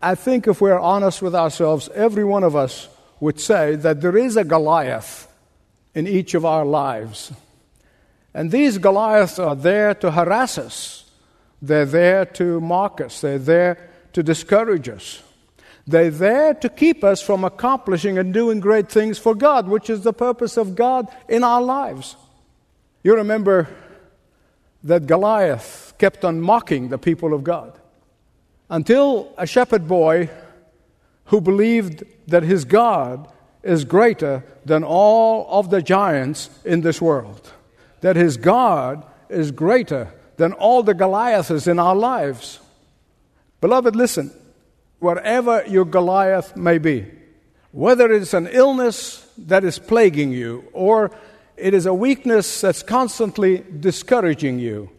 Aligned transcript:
I 0.00 0.14
think 0.14 0.46
if 0.46 0.60
we're 0.60 0.78
honest 0.78 1.22
with 1.22 1.34
ourselves, 1.34 1.88
every 1.94 2.24
one 2.24 2.44
of 2.44 2.54
us 2.54 2.88
would 3.20 3.40
say 3.40 3.74
that 3.76 4.00
there 4.00 4.16
is 4.16 4.36
a 4.36 4.44
Goliath 4.44 5.26
in 5.94 6.06
each 6.06 6.34
of 6.34 6.44
our 6.44 6.64
lives. 6.64 7.32
And 8.32 8.50
these 8.50 8.78
Goliaths 8.78 9.38
are 9.38 9.56
there 9.56 9.94
to 9.94 10.12
harass 10.12 10.58
us, 10.58 11.10
they're 11.60 11.86
there 11.86 12.24
to 12.24 12.60
mock 12.60 13.00
us, 13.00 13.20
they're 13.20 13.38
there 13.38 13.90
to 14.12 14.22
discourage 14.22 14.88
us. 14.88 15.22
They're 15.86 16.10
there 16.10 16.52
to 16.52 16.68
keep 16.68 17.02
us 17.02 17.22
from 17.22 17.44
accomplishing 17.44 18.18
and 18.18 18.34
doing 18.34 18.60
great 18.60 18.90
things 18.90 19.18
for 19.18 19.34
God, 19.34 19.68
which 19.68 19.88
is 19.88 20.02
the 20.02 20.12
purpose 20.12 20.58
of 20.58 20.74
God 20.74 21.08
in 21.30 21.42
our 21.42 21.62
lives. 21.62 22.14
You 23.02 23.16
remember 23.16 23.68
that 24.84 25.06
Goliath 25.06 25.94
kept 25.96 26.26
on 26.26 26.42
mocking 26.42 26.90
the 26.90 26.98
people 26.98 27.32
of 27.32 27.42
God 27.42 27.72
until 28.68 29.32
a 29.38 29.46
shepherd 29.46 29.88
boy 29.88 30.28
who 31.26 31.40
believed 31.40 32.04
that 32.26 32.42
his 32.42 32.64
God 32.64 33.30
is 33.62 33.84
greater 33.84 34.44
than 34.64 34.84
all 34.84 35.46
of 35.50 35.70
the 35.70 35.82
giants 35.82 36.50
in 36.64 36.80
this 36.80 37.00
world, 37.00 37.52
that 38.00 38.16
his 38.16 38.36
God 38.36 39.04
is 39.28 39.50
greater 39.50 40.12
than 40.36 40.52
all 40.52 40.82
the 40.82 40.94
Goliaths 40.94 41.66
in 41.66 41.78
our 41.78 41.96
lives. 41.96 42.60
Beloved, 43.60 43.96
listen, 43.96 44.32
whatever 45.00 45.64
your 45.66 45.84
Goliath 45.84 46.56
may 46.56 46.78
be, 46.78 47.06
whether 47.72 48.10
it's 48.12 48.34
an 48.34 48.46
illness 48.46 49.26
that 49.36 49.64
is 49.64 49.78
plaguing 49.78 50.32
you 50.32 50.64
or 50.72 51.10
it 51.56 51.74
is 51.74 51.86
a 51.86 51.94
weakness 51.94 52.60
that's 52.60 52.82
constantly 52.82 53.64
discouraging 53.80 54.58
you, 54.58 54.90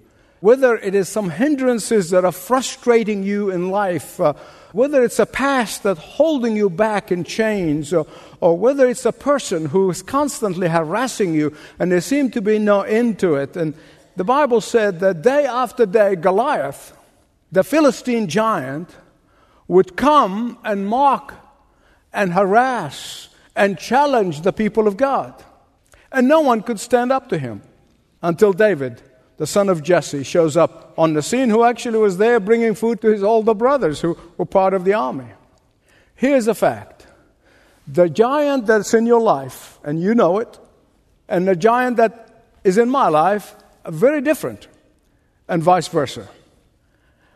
whether 0.41 0.77
it 0.77 0.95
is 0.95 1.09
some 1.09 1.29
hindrances 1.29 2.11
that 2.11 2.25
are 2.25 2.31
frustrating 2.31 3.23
you 3.23 3.49
in 3.49 3.69
life, 3.69 4.19
uh, 4.19 4.33
whether 4.71 5.03
it's 5.03 5.19
a 5.19 5.25
past 5.25 5.83
that's 5.83 5.99
holding 5.99 6.55
you 6.55 6.69
back 6.69 7.11
in 7.11 7.23
chains, 7.23 7.93
or, 7.93 8.07
or 8.39 8.57
whether 8.57 8.87
it's 8.87 9.05
a 9.05 9.11
person 9.11 9.65
who 9.65 9.89
is 9.89 10.01
constantly 10.01 10.69
harassing 10.69 11.33
you 11.33 11.55
and 11.79 11.91
there 11.91 12.01
seems 12.01 12.31
to 12.33 12.41
be 12.41 12.59
no 12.59 12.81
end 12.81 13.19
to 13.19 13.35
it. 13.35 13.57
And 13.57 13.73
the 14.15 14.23
Bible 14.23 14.61
said 14.61 14.99
that 14.99 15.21
day 15.21 15.45
after 15.45 15.85
day, 15.85 16.15
Goliath, 16.15 16.95
the 17.51 17.63
Philistine 17.63 18.27
giant, 18.27 18.95
would 19.67 19.97
come 19.97 20.57
and 20.63 20.87
mock 20.87 21.33
and 22.13 22.33
harass 22.33 23.29
and 23.55 23.77
challenge 23.77 24.41
the 24.41 24.53
people 24.53 24.87
of 24.87 24.97
God. 24.97 25.33
And 26.11 26.27
no 26.27 26.41
one 26.41 26.61
could 26.61 26.79
stand 26.79 27.11
up 27.11 27.29
to 27.29 27.37
him 27.37 27.61
until 28.21 28.53
David, 28.53 29.01
the 29.39 29.47
son 29.47 29.69
of 29.69 29.81
Jesse, 29.81 30.23
shows 30.23 30.57
up 30.57 30.93
on 30.97 31.13
the 31.13 31.21
scene, 31.21 31.49
who 31.49 31.63
actually 31.63 31.97
was 31.97 32.17
there 32.17 32.41
bringing 32.41 32.75
food 32.75 32.99
to 33.01 33.07
his 33.07 33.23
older 33.23 33.53
brothers 33.53 34.01
who 34.01 34.17
were 34.37 34.45
part 34.45 34.73
of 34.73 34.83
the 34.83 34.93
army. 34.93 35.27
Here's 36.13 36.47
a 36.47 36.53
fact 36.53 37.07
the 37.87 38.09
giant 38.09 38.67
that's 38.67 38.93
in 38.93 39.05
your 39.05 39.21
life, 39.21 39.79
and 39.81 40.01
you 40.01 40.13
know 40.13 40.39
it, 40.39 40.59
and 41.29 41.47
the 41.47 41.55
giant 41.55 41.95
that 41.97 42.43
is 42.65 42.77
in 42.77 42.89
my 42.89 43.07
life 43.07 43.55
are 43.85 43.93
very 43.93 44.19
different, 44.19 44.67
and 45.47 45.63
vice 45.63 45.87
versa. 45.87 46.27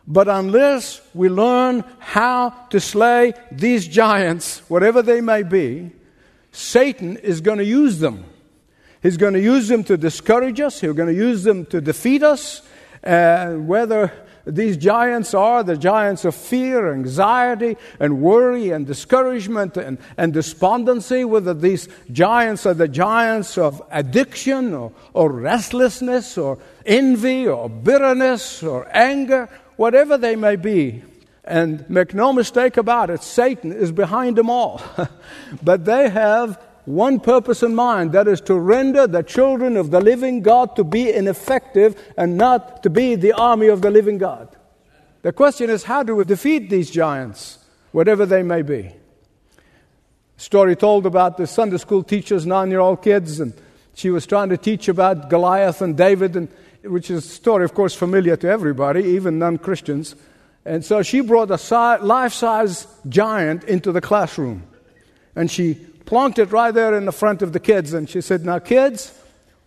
But 0.06 0.28
unless 0.28 1.00
we 1.14 1.30
learn 1.30 1.84
how 2.00 2.50
to 2.68 2.80
slay 2.80 3.32
these 3.50 3.88
giants, 3.88 4.58
whatever 4.68 5.00
they 5.00 5.22
may 5.22 5.42
be, 5.42 5.90
Satan 6.52 7.16
is 7.16 7.40
going 7.40 7.58
to 7.58 7.64
use 7.64 7.98
them. 7.98 8.26
He's 9.04 9.18
going 9.18 9.34
to 9.34 9.40
use 9.40 9.68
them 9.68 9.84
to 9.84 9.98
discourage 9.98 10.60
us, 10.60 10.80
he's 10.80 10.94
going 10.94 11.14
to 11.14 11.14
use 11.14 11.44
them 11.44 11.66
to 11.66 11.82
defeat 11.82 12.22
us. 12.22 12.62
Whether 13.02 14.10
these 14.46 14.78
giants 14.78 15.34
are 15.34 15.62
the 15.62 15.76
giants 15.76 16.24
of 16.24 16.34
fear, 16.34 16.90
anxiety, 16.90 17.76
and 18.00 18.22
worry, 18.22 18.70
and 18.70 18.86
discouragement, 18.86 19.76
and, 19.76 19.98
and 20.16 20.32
despondency, 20.32 21.22
whether 21.22 21.52
these 21.52 21.86
giants 22.12 22.64
are 22.64 22.72
the 22.72 22.88
giants 22.88 23.58
of 23.58 23.82
addiction, 23.90 24.72
or, 24.72 24.90
or 25.12 25.30
restlessness, 25.30 26.38
or 26.38 26.58
envy, 26.86 27.46
or 27.46 27.68
bitterness, 27.68 28.62
or 28.62 28.88
anger, 28.96 29.50
whatever 29.76 30.16
they 30.16 30.34
may 30.34 30.56
be. 30.56 31.02
And 31.44 31.88
make 31.90 32.14
no 32.14 32.32
mistake 32.32 32.78
about 32.78 33.10
it, 33.10 33.22
Satan 33.22 33.70
is 33.70 33.92
behind 33.92 34.36
them 34.36 34.48
all. 34.48 34.80
but 35.62 35.84
they 35.84 36.08
have 36.08 36.58
one 36.84 37.18
purpose 37.18 37.62
in 37.62 37.74
mind 37.74 38.12
that 38.12 38.28
is 38.28 38.40
to 38.42 38.54
render 38.54 39.06
the 39.06 39.22
children 39.22 39.76
of 39.76 39.90
the 39.90 40.00
living 40.00 40.42
God 40.42 40.76
to 40.76 40.84
be 40.84 41.12
ineffective 41.12 42.00
and 42.16 42.36
not 42.36 42.82
to 42.82 42.90
be 42.90 43.14
the 43.14 43.32
army 43.32 43.68
of 43.68 43.80
the 43.80 43.90
living 43.90 44.18
God. 44.18 44.54
The 45.22 45.32
question 45.32 45.70
is 45.70 45.84
how 45.84 46.02
do 46.02 46.14
we 46.14 46.24
defeat 46.24 46.68
these 46.68 46.90
giants, 46.90 47.58
whatever 47.92 48.26
they 48.26 48.42
may 48.42 48.62
be? 48.62 48.92
Story 50.36 50.76
told 50.76 51.06
about 51.06 51.38
the 51.38 51.46
Sunday 51.46 51.78
school 51.78 52.02
teacher's 52.02 52.44
nine 52.44 52.70
year 52.70 52.80
old 52.80 53.02
kids, 53.02 53.40
and 53.40 53.54
she 53.94 54.10
was 54.10 54.26
trying 54.26 54.50
to 54.50 54.58
teach 54.58 54.88
about 54.88 55.30
Goliath 55.30 55.80
and 55.80 55.96
David, 55.96 56.36
and 56.36 56.48
which 56.82 57.10
is 57.10 57.24
a 57.24 57.28
story, 57.28 57.64
of 57.64 57.72
course, 57.72 57.94
familiar 57.94 58.36
to 58.36 58.48
everybody, 58.48 59.02
even 59.02 59.38
non 59.38 59.56
Christians. 59.56 60.16
And 60.66 60.84
so 60.84 61.02
she 61.02 61.20
brought 61.20 61.50
a 61.50 61.98
life 62.02 62.32
size 62.32 62.86
giant 63.08 63.64
into 63.64 63.92
the 63.92 64.00
classroom. 64.00 64.64
And 65.36 65.50
she 65.50 65.86
plonked 66.06 66.38
it 66.38 66.52
right 66.52 66.72
there 66.72 66.94
in 66.94 67.04
the 67.04 67.12
front 67.12 67.42
of 67.42 67.52
the 67.52 67.60
kids. 67.60 67.92
And 67.92 68.08
she 68.08 68.20
said, 68.20 68.44
Now, 68.44 68.58
kids, 68.58 69.18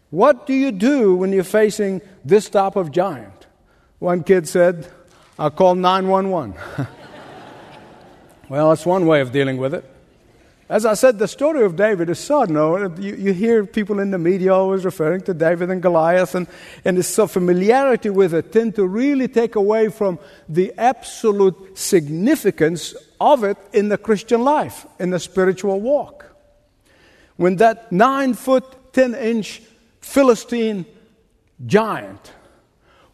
what 0.09 0.47
do 0.47 0.53
you 0.53 0.71
do 0.71 1.15
when 1.15 1.33
you're 1.33 1.43
facing 1.43 2.01
this 2.23 2.49
type 2.49 2.75
of 2.75 2.91
giant? 2.91 3.47
One 3.99 4.23
kid 4.23 4.47
said, 4.47 4.87
I'll 5.39 5.51
call 5.51 5.75
911. 5.75 6.55
well, 8.49 8.69
that's 8.69 8.85
one 8.85 9.05
way 9.05 9.21
of 9.21 9.31
dealing 9.31 9.57
with 9.57 9.73
it. 9.73 9.93
As 10.69 10.85
I 10.85 10.95
said, 10.95 11.17
the 11.17 11.29
story 11.29 11.63
of 11.63 11.77
David 11.77 12.09
is 12.09 12.19
so 12.19 12.43
known. 12.43 13.01
You, 13.01 13.15
you, 13.15 13.33
hear 13.33 13.65
people 13.65 13.99
in 13.99 14.11
the 14.11 14.17
media 14.17 14.53
always 14.53 14.83
referring 14.83 15.21
to 15.21 15.33
David 15.33 15.71
and 15.71 15.81
Goliath, 15.81 16.35
and, 16.35 16.45
and 16.83 17.03
so 17.05 17.25
familiarity 17.25 18.09
with 18.09 18.33
it 18.33 18.51
tend 18.51 18.75
to 18.75 18.85
really 18.85 19.29
take 19.29 19.55
away 19.55 19.87
from 19.87 20.19
the 20.49 20.73
absolute 20.77 21.77
significance 21.77 22.95
of 23.19 23.43
it 23.43 23.57
in 23.73 23.89
the 23.89 23.97
Christian 23.97 24.43
life, 24.43 24.85
in 24.99 25.09
the 25.09 25.19
spiritual 25.19 25.79
walk. 25.79 26.25
When 27.35 27.57
that 27.57 27.91
nine 27.91 28.33
foot, 28.33 28.93
ten 28.93 29.13
inch 29.15 29.61
Philistine 30.01 30.85
giant 31.65 32.33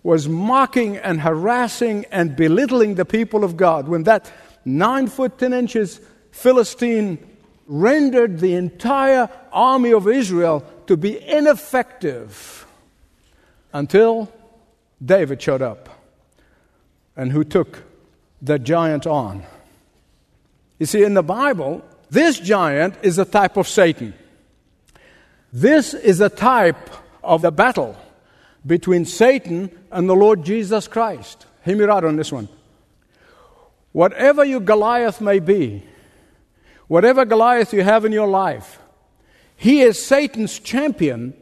was 0.03 0.27
mocking 0.27 0.97
and 0.97 1.21
harassing 1.21 2.05
and 2.11 2.35
belittling 2.35 2.95
the 2.95 3.05
people 3.05 3.43
of 3.43 3.55
God, 3.55 3.87
when 3.87 4.03
that 4.03 4.31
nine 4.65 5.07
foot, 5.07 5.37
ten 5.37 5.53
inches 5.53 5.99
Philistine 6.31 7.17
rendered 7.67 8.39
the 8.39 8.55
entire 8.55 9.29
army 9.51 9.93
of 9.93 10.07
Israel 10.07 10.65
to 10.87 10.97
be 10.97 11.21
ineffective 11.25 12.65
until 13.71 14.31
David 15.03 15.41
showed 15.41 15.61
up 15.61 15.89
and 17.15 17.31
who 17.31 17.43
took 17.43 17.83
the 18.41 18.59
giant 18.59 19.07
on. 19.07 19.43
You 20.79 20.85
see, 20.85 21.03
in 21.03 21.13
the 21.13 21.23
Bible, 21.23 21.83
this 22.09 22.39
giant 22.39 22.95
is 23.01 23.17
a 23.17 23.25
type 23.25 23.57
of 23.57 23.67
Satan. 23.67 24.13
This 25.51 25.93
is 25.93 26.19
a 26.19 26.29
type 26.29 26.89
of 27.23 27.41
the 27.41 27.51
battle 27.51 27.95
between 28.65 29.05
Satan 29.05 29.69
and 29.91 30.09
the 30.09 30.15
Lord 30.15 30.43
Jesus 30.43 30.87
Christ. 30.87 31.45
Hear 31.63 31.77
me 31.77 31.85
right 31.85 32.03
on 32.03 32.15
this 32.15 32.31
one. 32.31 32.49
Whatever 33.91 34.43
your 34.43 34.59
Goliath 34.59 35.21
may 35.21 35.39
be, 35.39 35.83
Whatever 36.93 37.25
Goliath 37.25 37.73
you 37.73 37.81
have 37.81 38.05
in 38.05 38.11
your 38.11 38.27
life, 38.27 38.79
he 39.55 39.81
is 39.81 40.03
Satan's 40.03 40.59
champion 40.59 41.33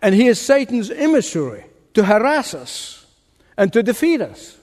and 0.00 0.14
he 0.14 0.28
is 0.28 0.40
Satan's 0.40 0.90
emissary 0.90 1.66
to 1.94 2.04
harass 2.04 2.54
us 2.54 3.06
and 3.56 3.70
to 3.72 3.82
defeat 3.82 4.22
us. 4.22 4.56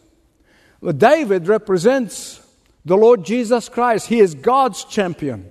But 0.81 0.97
David 0.97 1.47
represents 1.47 2.40
the 2.85 2.97
Lord 2.97 3.23
Jesus 3.23 3.69
Christ. 3.69 4.07
He 4.07 4.19
is 4.19 4.35
God's 4.35 4.83
champion. 4.83 5.49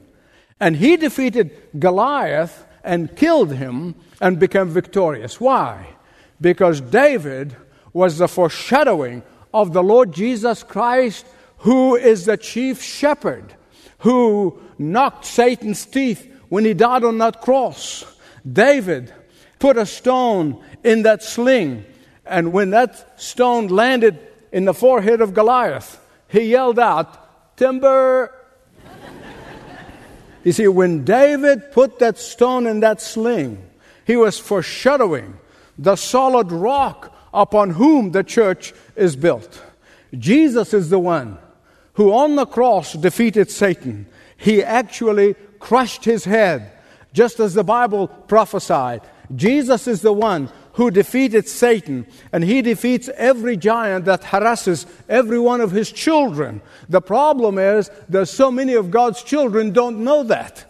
And 0.59 0.77
he 0.77 0.97
defeated 0.97 1.57
Goliath 1.79 2.67
and 2.85 3.15
killed 3.17 3.53
him 3.53 3.95
and 4.21 4.39
became 4.39 4.69
victorious. 4.69 5.41
Why? 5.41 5.87
Because 6.41 6.81
David 6.81 7.57
was 7.93 8.19
the 8.19 8.29
foreshadowing 8.29 9.23
of 9.53 9.73
the 9.73 9.83
Lord 9.83 10.13
Jesus 10.13 10.63
Christ, 10.63 11.27
who 11.59 11.97
is 11.97 12.25
the 12.25 12.37
chief 12.37 12.83
shepherd 12.83 13.55
who 14.01 14.59
knocked 14.79 15.25
Satan's 15.25 15.85
teeth 15.87 16.27
when 16.49 16.65
he 16.65 16.75
died 16.75 17.05
on 17.05 17.19
that 17.19 17.41
cross. 17.41 18.05
David 18.51 19.13
put 19.59 19.77
a 19.77 19.87
stone 19.87 20.63
in 20.83 21.03
that 21.03 21.23
sling, 21.23 21.85
and 22.25 22.53
when 22.53 22.71
that 22.71 23.21
stone 23.21 23.69
landed 23.69 24.19
in 24.53 24.65
the 24.65 24.75
forehead 24.75 25.21
of 25.21 25.35
Goliath, 25.35 26.01
he 26.31 26.43
yelled 26.43 26.79
out, 26.79 27.57
Timber! 27.57 28.35
you 30.45 30.53
see, 30.53 30.69
when 30.69 31.05
David 31.05 31.73
put 31.73 31.99
that 31.99 32.19
stone 32.19 32.67
in 32.67 32.81
that 32.81 33.03
sling, 33.03 33.63
he 34.07 34.17
was 34.17 34.39
foreshadowing 34.39 35.39
the 35.79 35.97
solid 35.97 36.53
rock 36.53 37.17
upon 37.33 37.71
whom 37.71 38.13
the 38.13 38.25
church 38.25 38.73
is 38.97 39.17
built. 39.17 39.63
Jesus 40.19 40.75
is 40.75 40.91
the 40.91 40.99
one 40.99 41.39
who 41.95 42.13
on 42.13 42.37
the 42.37 42.47
cross 42.47 42.93
defeated 42.95 43.51
Satan. 43.51 44.07
He 44.37 44.63
actually 44.63 45.35
crushed 45.59 46.05
his 46.05 46.25
head, 46.25 46.73
just 47.13 47.41
as 47.41 47.55
the 47.55 47.65
Bible 47.65 48.09
prophesied. 48.09 49.03
Jesus 49.35 49.87
is 49.87 50.01
the 50.01 50.13
one 50.13 50.51
who 50.81 50.91
defeated 50.91 51.47
Satan, 51.47 52.07
and 52.33 52.43
he 52.43 52.63
defeats 52.63 53.11
every 53.17 53.55
giant 53.55 54.07
that 54.07 54.25
harasses 54.25 54.87
every 55.11 55.39
one 55.39 55.61
of 55.61 55.73
his 55.73 55.93
children. 55.93 56.63
The 56.89 57.03
problem 57.03 57.59
is 57.59 57.91
that 58.09 58.29
so 58.29 58.51
many 58.51 58.73
of 58.73 58.91
God's 58.91 59.23
children 59.23 59.73
don't 59.73 60.03
know 60.03 60.23
that. 60.23 60.65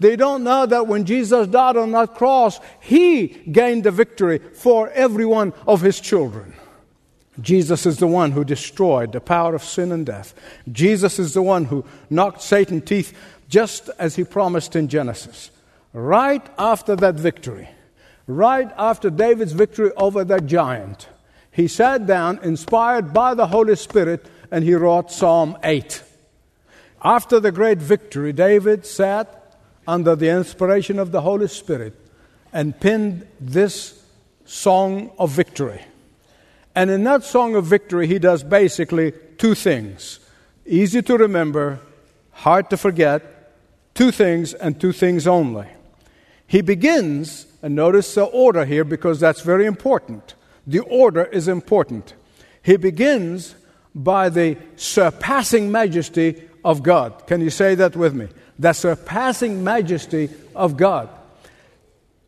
They 0.00 0.16
don't 0.16 0.42
know 0.42 0.64
that 0.64 0.86
when 0.86 1.04
Jesus 1.04 1.48
died 1.48 1.76
on 1.76 1.92
that 1.92 2.14
cross, 2.14 2.60
he 2.80 3.26
gained 3.26 3.84
the 3.84 3.90
victory 3.90 4.38
for 4.38 4.88
every 4.92 5.26
one 5.26 5.52
of 5.66 5.82
his 5.82 6.00
children. 6.00 6.54
Jesus 7.38 7.84
is 7.84 7.98
the 7.98 8.06
one 8.06 8.32
who 8.32 8.44
destroyed 8.44 9.12
the 9.12 9.20
power 9.20 9.54
of 9.54 9.62
sin 9.62 9.92
and 9.92 10.06
death. 10.06 10.32
Jesus 10.72 11.18
is 11.18 11.34
the 11.34 11.42
one 11.42 11.66
who 11.66 11.84
knocked 12.08 12.40
Satan's 12.40 12.86
teeth 12.86 13.14
just 13.50 13.90
as 13.98 14.16
he 14.16 14.24
promised 14.24 14.74
in 14.76 14.88
Genesis. 14.88 15.50
Right 15.92 16.42
after 16.56 16.96
that 16.96 17.16
victory, 17.16 17.68
right 18.26 18.70
after 18.76 19.10
David's 19.10 19.52
victory 19.52 19.92
over 19.96 20.24
that 20.24 20.46
giant, 20.46 21.08
he 21.50 21.68
sat 21.68 22.06
down, 22.06 22.38
inspired 22.42 23.12
by 23.12 23.34
the 23.34 23.48
Holy 23.48 23.76
Spirit, 23.76 24.26
and 24.50 24.64
he 24.64 24.74
wrote 24.74 25.10
Psalm 25.10 25.58
8. 25.62 26.02
After 27.04 27.40
the 27.40 27.52
great 27.52 27.78
victory, 27.78 28.32
David 28.32 28.86
sat 28.86 29.58
under 29.86 30.14
the 30.14 30.28
inspiration 30.28 30.98
of 30.98 31.12
the 31.12 31.20
Holy 31.20 31.48
Spirit 31.48 31.94
and 32.52 32.78
penned 32.78 33.26
this 33.40 34.02
song 34.44 35.10
of 35.18 35.30
victory. 35.30 35.82
And 36.74 36.90
in 36.90 37.04
that 37.04 37.24
song 37.24 37.54
of 37.54 37.66
victory, 37.66 38.06
he 38.06 38.18
does 38.18 38.42
basically 38.42 39.12
two 39.38 39.54
things 39.54 40.20
easy 40.64 41.02
to 41.02 41.16
remember, 41.16 41.80
hard 42.30 42.70
to 42.70 42.76
forget, 42.76 43.52
two 43.94 44.10
things 44.10 44.54
and 44.54 44.80
two 44.80 44.92
things 44.92 45.26
only. 45.26 45.66
He 46.46 46.60
begins, 46.60 47.46
and 47.62 47.74
notice 47.76 48.14
the 48.14 48.24
order 48.24 48.64
here 48.64 48.84
because 48.84 49.20
that's 49.20 49.40
very 49.40 49.66
important. 49.66 50.34
The 50.66 50.80
order 50.80 51.24
is 51.24 51.48
important. 51.48 52.14
He 52.62 52.76
begins 52.76 53.54
by 53.94 54.28
the 54.28 54.56
surpassing 54.76 55.70
majesty 55.70 56.42
of 56.64 56.82
God. 56.82 57.26
Can 57.26 57.40
you 57.40 57.50
say 57.50 57.74
that 57.76 57.96
with 57.96 58.14
me? 58.14 58.28
The 58.58 58.72
surpassing 58.72 59.62
majesty 59.64 60.30
of 60.54 60.76
God. 60.76 61.08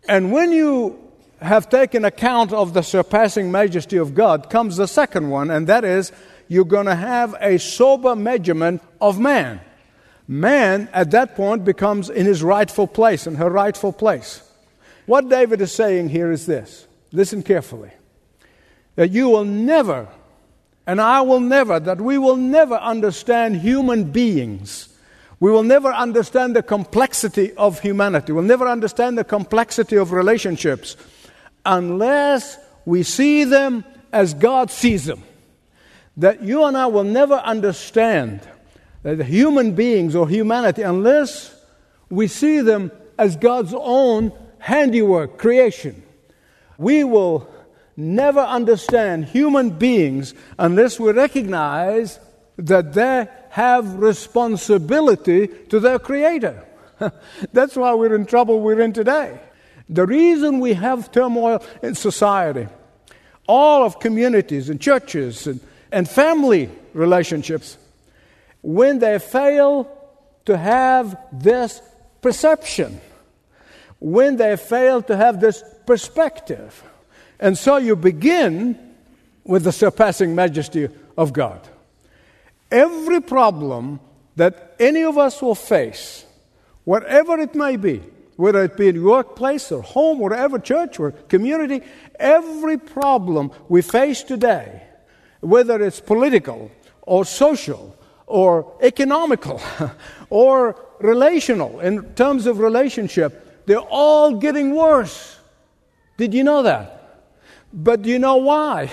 And 0.08 0.32
when 0.32 0.52
you 0.52 1.00
have 1.40 1.68
taken 1.68 2.04
account 2.04 2.52
of 2.52 2.74
the 2.74 2.82
surpassing 2.82 3.50
majesty 3.50 3.96
of 3.96 4.14
God, 4.14 4.50
comes 4.50 4.76
the 4.76 4.88
second 4.88 5.30
one, 5.30 5.50
and 5.50 5.66
that 5.66 5.84
is 5.84 6.12
you're 6.48 6.64
going 6.64 6.86
to 6.86 6.94
have 6.94 7.34
a 7.40 7.58
sober 7.58 8.14
measurement 8.14 8.82
of 9.00 9.18
man. 9.18 9.60
Man, 10.26 10.88
at 10.92 11.10
that 11.10 11.34
point, 11.36 11.64
becomes 11.64 12.08
in 12.08 12.26
his 12.26 12.42
rightful 12.42 12.86
place, 12.86 13.26
in 13.26 13.34
her 13.36 13.50
rightful 13.50 13.92
place. 13.92 14.42
What 15.06 15.28
David 15.28 15.60
is 15.60 15.72
saying 15.72 16.08
here 16.08 16.30
is 16.32 16.46
this 16.46 16.86
listen 17.12 17.42
carefully 17.42 17.90
that 18.96 19.10
you 19.10 19.28
will 19.28 19.44
never, 19.44 20.08
and 20.86 21.00
I 21.00 21.20
will 21.22 21.40
never, 21.40 21.80
that 21.80 22.00
we 22.00 22.16
will 22.18 22.36
never 22.36 22.76
understand 22.76 23.56
human 23.56 24.10
beings. 24.12 24.88
We 25.40 25.50
will 25.50 25.64
never 25.64 25.92
understand 25.92 26.54
the 26.54 26.62
complexity 26.62 27.52
of 27.54 27.80
humanity. 27.80 28.32
We'll 28.32 28.44
never 28.44 28.68
understand 28.68 29.18
the 29.18 29.24
complexity 29.24 29.96
of 29.96 30.12
relationships 30.12 30.96
unless 31.66 32.56
we 32.84 33.02
see 33.02 33.44
them 33.44 33.84
as 34.12 34.32
God 34.32 34.70
sees 34.70 35.04
them. 35.06 35.22
That 36.16 36.42
you 36.42 36.64
and 36.64 36.76
I 36.76 36.86
will 36.86 37.04
never 37.04 37.34
understand 37.34 38.40
that 39.02 39.22
human 39.24 39.74
beings 39.74 40.14
or 40.14 40.28
humanity 40.28 40.82
unless 40.82 41.54
we 42.08 42.28
see 42.28 42.60
them 42.60 42.92
as 43.18 43.36
God's 43.36 43.74
own 43.76 44.32
handiwork, 44.64 45.36
creation. 45.36 46.02
We 46.78 47.04
will 47.04 47.46
never 47.98 48.40
understand 48.40 49.26
human 49.26 49.68
beings 49.68 50.32
unless 50.58 50.98
we 50.98 51.12
recognize 51.12 52.18
that 52.56 52.94
they 52.94 53.28
have 53.50 53.96
responsibility 53.96 55.48
to 55.68 55.78
their 55.78 55.98
Creator. 55.98 56.64
That's 57.52 57.76
why 57.76 57.92
we're 57.92 58.14
in 58.14 58.24
trouble 58.24 58.60
we're 58.60 58.80
in 58.80 58.94
today. 58.94 59.38
The 59.90 60.06
reason 60.06 60.60
we 60.60 60.72
have 60.72 61.12
turmoil 61.12 61.62
in 61.82 61.94
society, 61.94 62.66
all 63.46 63.84
of 63.84 64.00
communities 64.00 64.70
and 64.70 64.80
churches 64.80 65.46
and, 65.46 65.60
and 65.92 66.08
family 66.08 66.70
relationships, 66.94 67.76
when 68.62 68.98
they 68.98 69.18
fail 69.18 69.90
to 70.46 70.56
have 70.56 71.18
this 71.34 71.82
perception, 72.22 72.98
when 73.98 74.36
they 74.36 74.56
fail 74.56 75.02
to 75.02 75.16
have 75.16 75.40
this 75.40 75.62
perspective. 75.86 76.82
And 77.38 77.56
so 77.56 77.76
you 77.76 77.96
begin 77.96 78.78
with 79.44 79.64
the 79.64 79.72
surpassing 79.72 80.34
majesty 80.34 80.88
of 81.16 81.32
God. 81.32 81.60
Every 82.70 83.20
problem 83.20 84.00
that 84.36 84.74
any 84.80 85.04
of 85.04 85.18
us 85.18 85.40
will 85.40 85.54
face, 85.54 86.24
whatever 86.84 87.38
it 87.38 87.54
may 87.54 87.76
be, 87.76 88.02
whether 88.36 88.64
it 88.64 88.76
be 88.76 88.88
in 88.88 89.02
workplace 89.02 89.70
or 89.70 89.82
home, 89.82 90.18
whatever, 90.18 90.58
church 90.58 90.98
or 90.98 91.12
community, 91.12 91.82
every 92.18 92.78
problem 92.78 93.52
we 93.68 93.80
face 93.80 94.22
today, 94.22 94.82
whether 95.40 95.80
it's 95.82 96.00
political 96.00 96.70
or 97.02 97.24
social 97.24 97.96
or 98.26 98.76
economical 98.80 99.60
or 100.30 100.74
relational, 101.00 101.80
in 101.80 102.14
terms 102.14 102.46
of 102.46 102.58
relationship, 102.58 103.43
they're 103.66 103.78
all 103.78 104.34
getting 104.34 104.74
worse. 104.74 105.38
Did 106.16 106.34
you 106.34 106.44
know 106.44 106.62
that? 106.62 107.24
But 107.72 108.02
do 108.02 108.10
you 108.10 108.18
know 108.18 108.36
why? 108.36 108.90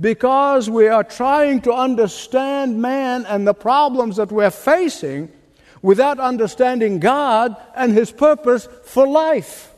Because 0.00 0.68
we 0.68 0.88
are 0.88 1.04
trying 1.04 1.62
to 1.62 1.72
understand 1.72 2.80
man 2.82 3.24
and 3.26 3.46
the 3.46 3.54
problems 3.54 4.16
that 4.16 4.30
we're 4.30 4.50
facing 4.50 5.30
without 5.80 6.18
understanding 6.18 6.98
God 6.98 7.56
and 7.76 7.92
His 7.92 8.10
purpose 8.10 8.68
for 8.84 9.06
life. 9.06 9.72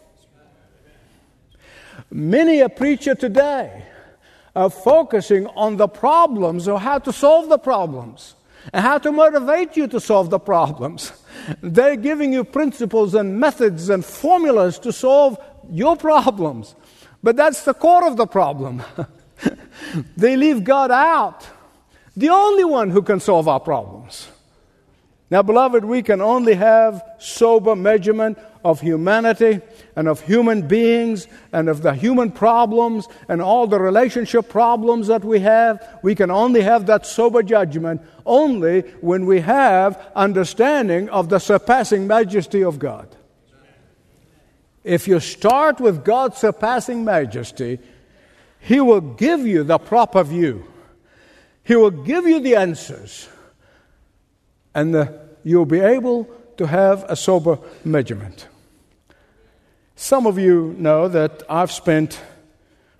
Many 2.10 2.60
a 2.60 2.68
preacher 2.68 3.14
today 3.14 3.84
are 4.54 4.70
focusing 4.70 5.46
on 5.48 5.76
the 5.76 5.88
problems 5.88 6.66
or 6.66 6.80
how 6.80 6.98
to 6.98 7.12
solve 7.12 7.48
the 7.48 7.58
problems 7.58 8.34
and 8.72 8.82
how 8.82 8.98
to 8.98 9.12
motivate 9.12 9.76
you 9.76 9.86
to 9.88 10.00
solve 10.00 10.30
the 10.30 10.38
problems. 10.38 11.12
They're 11.62 11.97
giving 11.97 12.33
you 12.33 12.45
principles 12.45 13.14
and 13.14 13.38
methods 13.38 13.88
and 13.88 14.05
formulas 14.05 14.78
to 14.81 14.93
solve 14.93 15.38
your 15.71 15.97
problems. 15.97 16.75
But 17.23 17.37
that's 17.37 17.64
the 17.64 17.75
core 17.75 18.07
of 18.07 18.16
the 18.16 18.26
problem. 18.26 18.83
they 20.16 20.37
leave 20.37 20.64
God 20.64 20.90
out, 20.90 21.47
the 22.16 22.31
only 22.31 22.64
one 22.64 22.90
who 22.90 23.02
can 23.02 23.21
solve 23.21 23.49
our 23.49 23.61
problems. 23.61 24.28
Now, 25.31 25.43
beloved, 25.43 25.85
we 25.85 26.02
can 26.02 26.21
only 26.21 26.55
have 26.55 27.02
sober 27.19 27.75
measurement 27.75 28.38
of 28.64 28.81
humanity 28.81 29.61
and 29.97 30.07
of 30.07 30.21
human 30.21 30.69
beings 30.69 31.26
and 31.53 31.71
of 31.71 31.81
the 31.81 31.95
human 31.95 32.31
problems 32.31 33.09
and 33.29 33.41
all 33.41 33.67
the 33.67 33.81
relationship 33.81 34.49
problems 34.49 35.07
that 35.07 35.25
we 35.25 35.41
have. 35.41 35.99
We 36.03 36.15
can 36.15 36.31
only 36.31 36.61
have 36.61 36.87
that 36.87 37.07
sober 37.07 37.43
judgment 37.43 38.03
only 38.26 38.83
when 39.00 39.25
we 39.25 39.41
have 39.41 40.12
understanding 40.15 41.09
of 41.09 41.31
the 41.31 41.38
surpassing 41.38 42.07
majesty 42.07 42.62
of 42.62 42.79
God. 42.79 43.17
If 44.85 45.09
you 45.09 45.19
start 45.19 45.81
with 45.81 46.05
God's 46.05 46.37
surpassing 46.37 47.05
majesty, 47.05 47.79
He 48.61 48.81
will 48.81 49.00
give 49.00 49.47
you 49.47 49.65
the 49.65 49.79
proper 49.79 50.23
view, 50.23 50.65
He 51.65 51.75
will 51.75 51.91
give 51.91 52.26
you 52.26 52.38
the 52.41 52.57
answers 52.57 53.29
and 54.75 54.95
the, 54.95 55.21
you'll 55.43 55.65
be 55.65 55.81
able 55.81 56.29
to 56.59 56.67
have 56.67 57.05
a 57.09 57.17
sober 57.17 57.59
measurement. 57.83 58.47
Some 59.99 60.26
of 60.26 60.38
you 60.38 60.75
know 60.76 61.09
that 61.09 61.43
I've 61.49 61.73
spent 61.73 62.21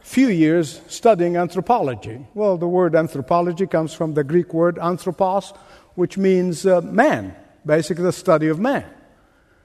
a 0.00 0.05
few 0.05 0.29
years 0.29 0.81
studying 0.88 1.37
anthropology. 1.37 2.26
Well, 2.33 2.57
the 2.57 2.67
word 2.67 2.95
anthropology 2.95 3.67
comes 3.67 3.93
from 3.93 4.15
the 4.15 4.25
Greek 4.25 4.55
word 4.55 4.79
anthropos, 4.79 5.53
which 5.95 6.17
means 6.17 6.65
uh, 6.65 6.81
man, 6.81 7.37
basically 7.67 8.05
the 8.05 8.12
study 8.12 8.49
of 8.49 8.59
man. 8.59 8.87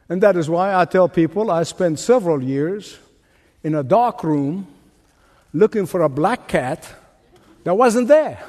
And 0.10 0.22
that 0.22 0.36
is 0.36 0.50
why 0.50 0.76
I 0.76 0.84
tell 0.84 1.08
people 1.08 1.50
I 1.50 1.64
spent 1.64 2.00
several 2.00 2.44
years 2.44 3.00
in 3.64 3.76
a 3.76 3.84
dark 3.84 4.26
room 4.26 4.68
looking 5.54 5.86
for 5.86 6.02
a 6.02 6.10
black 6.10 6.50
cat 6.50 6.86
that 7.64 7.76
wasn't 7.76 8.10
there. 8.10 8.44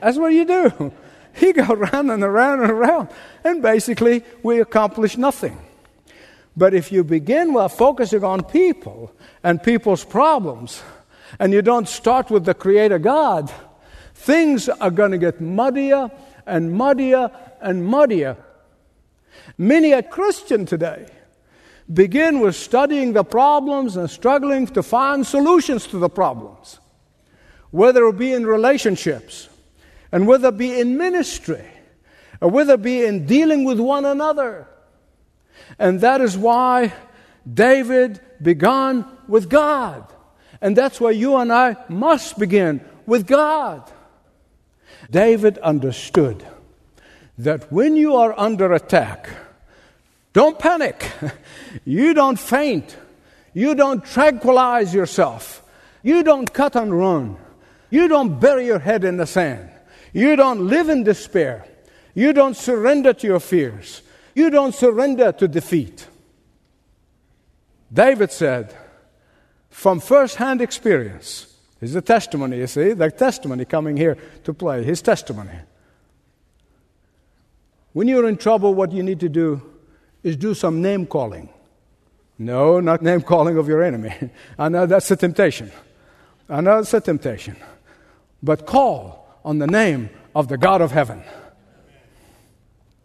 That's 0.00 0.16
what 0.16 0.32
you 0.32 0.46
do. 0.46 0.92
He 1.36 1.52
go 1.52 1.64
around 1.68 2.10
and 2.10 2.22
around 2.22 2.62
and 2.62 2.70
around, 2.70 3.08
and 3.42 3.60
basically 3.60 4.22
we 4.44 4.60
accomplish 4.60 5.18
nothing. 5.18 5.58
But 6.56 6.74
if 6.74 6.92
you 6.92 7.02
begin 7.02 7.52
by 7.52 7.68
focusing 7.68 8.22
on 8.22 8.44
people 8.44 9.12
and 9.42 9.62
people's 9.62 10.04
problems, 10.04 10.82
and 11.38 11.52
you 11.52 11.62
don't 11.62 11.88
start 11.88 12.30
with 12.30 12.44
the 12.44 12.54
Creator 12.54 13.00
God, 13.00 13.52
things 14.14 14.68
are 14.68 14.90
going 14.90 15.10
to 15.10 15.18
get 15.18 15.40
muddier 15.40 16.10
and 16.46 16.72
muddier 16.72 17.30
and 17.60 17.84
muddier. 17.84 18.36
Many 19.58 19.92
a 19.92 20.02
Christian 20.02 20.64
today 20.64 21.06
begin 21.92 22.40
with 22.40 22.54
studying 22.54 23.12
the 23.12 23.24
problems 23.24 23.96
and 23.96 24.08
struggling 24.08 24.66
to 24.68 24.82
find 24.82 25.26
solutions 25.26 25.86
to 25.88 25.98
the 25.98 26.08
problems, 26.08 26.78
whether 27.70 28.06
it 28.06 28.16
be 28.16 28.32
in 28.32 28.46
relationships, 28.46 29.48
and 30.12 30.26
whether 30.26 30.48
it 30.48 30.56
be 30.56 30.78
in 30.78 30.96
ministry, 30.96 31.64
or 32.40 32.48
whether 32.48 32.74
it 32.74 32.82
be 32.82 33.04
in 33.04 33.26
dealing 33.26 33.64
with 33.64 33.80
one 33.80 34.04
another. 34.04 34.68
And 35.78 36.00
that 36.00 36.20
is 36.20 36.36
why 36.36 36.92
David 37.52 38.20
began 38.40 39.06
with 39.28 39.48
God. 39.48 40.10
And 40.60 40.76
that's 40.76 41.00
why 41.00 41.10
you 41.10 41.36
and 41.36 41.52
I 41.52 41.76
must 41.88 42.38
begin 42.38 42.80
with 43.06 43.26
God. 43.26 43.90
David 45.10 45.58
understood 45.58 46.46
that 47.38 47.70
when 47.70 47.96
you 47.96 48.16
are 48.16 48.38
under 48.38 48.72
attack, 48.72 49.28
don't 50.32 50.58
panic. 50.58 51.10
You 51.84 52.14
don't 52.14 52.38
faint. 52.38 52.96
You 53.52 53.74
don't 53.74 54.04
tranquilize 54.04 54.94
yourself. 54.94 55.60
You 56.04 56.22
don't 56.22 56.52
cut 56.52 56.76
and 56.76 56.96
run. 56.96 57.36
You 57.90 58.06
don't 58.06 58.38
bury 58.38 58.66
your 58.66 58.78
head 58.78 59.02
in 59.02 59.16
the 59.16 59.26
sand. 59.26 59.70
You 60.12 60.36
don't 60.36 60.68
live 60.68 60.88
in 60.88 61.02
despair. 61.02 61.66
You 62.14 62.32
don't 62.32 62.56
surrender 62.56 63.12
to 63.12 63.26
your 63.26 63.40
fears. 63.40 64.02
You 64.34 64.50
don't 64.50 64.74
surrender 64.74 65.32
to 65.32 65.48
defeat. 65.48 66.08
David 67.92 68.32
said, 68.32 68.74
from 69.70 70.00
first 70.00 70.36
hand 70.36 70.60
experience, 70.60 71.54
is 71.80 71.94
a 71.94 72.02
testimony, 72.02 72.58
you 72.58 72.66
see, 72.66 72.92
the 72.92 73.10
testimony 73.10 73.64
coming 73.64 73.96
here 73.96 74.16
to 74.44 74.54
play, 74.54 74.82
his 74.82 75.02
testimony. 75.02 75.52
When 77.92 78.08
you're 78.08 78.28
in 78.28 78.36
trouble, 78.36 78.74
what 78.74 78.90
you 78.90 79.02
need 79.02 79.20
to 79.20 79.28
do 79.28 79.62
is 80.22 80.36
do 80.36 80.54
some 80.54 80.82
name 80.82 81.06
calling. 81.06 81.48
No, 82.38 82.80
not 82.80 83.02
name 83.02 83.20
calling 83.20 83.56
of 83.56 83.68
your 83.68 83.82
enemy. 83.82 84.12
I 84.58 84.68
know 84.68 84.86
that's 84.86 85.10
a 85.10 85.16
temptation. 85.16 85.70
I 86.48 86.60
know 86.60 86.78
it's 86.78 86.94
a 86.94 87.00
temptation. 87.00 87.56
But 88.42 88.66
call 88.66 89.28
on 89.44 89.58
the 89.58 89.66
name 89.66 90.10
of 90.34 90.48
the 90.48 90.58
God 90.58 90.80
of 90.80 90.90
heaven. 90.90 91.22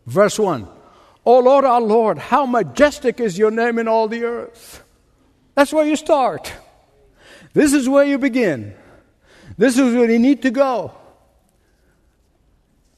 Verse 0.08 0.40
1 0.40 0.68
O 1.26 1.40
Lord, 1.40 1.66
our 1.66 1.82
Lord, 1.82 2.18
how 2.18 2.46
majestic 2.46 3.20
is 3.20 3.38
your 3.38 3.52
name 3.52 3.78
in 3.78 3.88
all 3.88 4.08
the 4.08 4.24
earth. 4.24 4.84
That's 5.56 5.74
where 5.74 5.86
you 5.86 5.96
start. 5.96 6.54
This 7.54 7.74
is 7.74 7.90
where 7.90 8.06
you 8.06 8.18
begin. 8.18 8.74
This 9.58 9.78
is 9.78 9.94
where 9.94 10.10
you 10.10 10.20
need 10.20 10.42
to 10.44 10.52
go. 10.52 10.94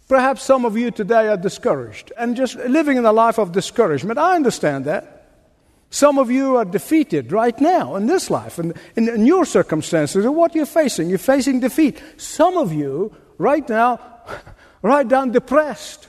Perhaps 0.08 0.44
some 0.44 0.66
of 0.66 0.78
you 0.78 0.92
today 0.92 1.30
are 1.30 1.38
discouraged 1.38 2.12
and 2.18 2.36
just 2.36 2.56
living 2.58 2.98
in 2.98 3.06
a 3.06 3.13
life 3.13 3.38
of 3.38 3.54
discouragement. 3.54 4.20
I 4.20 4.36
understand 4.36 4.86
that. 4.86 5.22
Some 5.90 6.18
of 6.18 6.30
you 6.30 6.58
are 6.58 6.66
defeated 6.66 7.32
right 7.32 7.60
now 7.60 7.96
in 7.96 8.08
this 8.08 8.30
life 8.30 8.60
and 8.60 8.74
in, 8.96 9.10
in, 9.10 9.25
your 9.25 9.46
circumstances 9.46 10.24
and 10.24 10.36
what 10.36 10.54
you're 10.54 10.66
facing. 10.66 11.10
You're 11.10 11.18
facing 11.18 11.60
defeat. 11.60 12.01
Some 12.18 12.58
of 12.58 12.72
you 12.72 13.16
right 13.38 13.68
now, 13.68 14.00
right 14.82 15.08
down 15.08 15.32
depressed. 15.32 16.08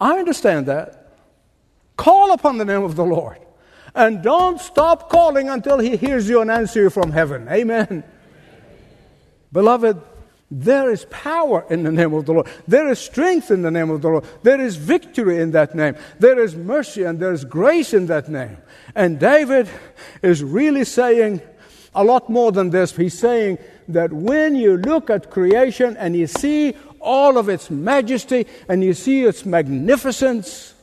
I 0.00 0.18
understand 0.18 0.66
that. 0.66 1.16
Call 1.96 2.32
upon 2.32 2.58
the 2.58 2.64
name 2.64 2.82
of 2.82 2.96
the 2.96 3.04
Lord. 3.04 3.38
And 3.94 4.22
don't 4.22 4.60
stop 4.60 5.10
calling 5.10 5.48
until 5.48 5.78
He 5.78 5.96
hears 5.96 6.28
you 6.28 6.40
and 6.40 6.50
answers 6.50 6.76
you 6.76 6.90
from 6.90 7.12
heaven. 7.12 7.48
Amen. 7.48 8.04
Beloved, 9.52 10.00
there 10.50 10.90
is 10.90 11.04
power 11.10 11.64
in 11.70 11.82
the 11.82 11.92
name 11.92 12.14
of 12.14 12.26
the 12.26 12.32
Lord. 12.32 12.48
There 12.66 12.88
is 12.88 12.98
strength 12.98 13.50
in 13.50 13.62
the 13.62 13.70
name 13.70 13.90
of 13.90 14.02
the 14.02 14.08
Lord. 14.08 14.24
There 14.42 14.60
is 14.60 14.76
victory 14.76 15.40
in 15.40 15.52
that 15.52 15.74
name. 15.74 15.96
There 16.18 16.40
is 16.40 16.56
mercy 16.56 17.04
and 17.04 17.20
there 17.20 17.32
is 17.32 17.44
grace 17.44 17.94
in 17.94 18.06
that 18.06 18.28
name. 18.28 18.56
And 18.94 19.20
David 19.20 19.68
is 20.22 20.42
really 20.42 20.84
saying 20.84 21.40
a 21.94 22.02
lot 22.02 22.28
more 22.28 22.50
than 22.50 22.70
this. 22.70 22.96
He's 22.96 23.18
saying 23.18 23.58
that 23.88 24.12
when 24.12 24.56
you 24.56 24.76
look 24.76 25.10
at 25.10 25.30
creation 25.30 25.96
and 25.96 26.16
you 26.16 26.26
see 26.26 26.74
all 27.00 27.38
of 27.38 27.48
its 27.48 27.70
majesty 27.70 28.46
and 28.68 28.84
you 28.84 28.94
see 28.94 29.24
its 29.24 29.44
magnificence, 29.44 30.74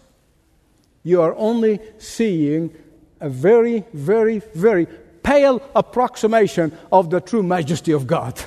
you 1.04 1.22
are 1.22 1.36
only 1.36 1.80
seeing 1.98 2.74
a 3.20 3.30
very, 3.30 3.84
very, 3.94 4.40
very 4.54 4.88
pale 5.24 5.62
approximation 5.76 6.78
of 6.92 7.10
the 7.10 7.22
true 7.22 7.44
majesty 7.44 7.92
of 7.92 8.08
God. 8.08 8.42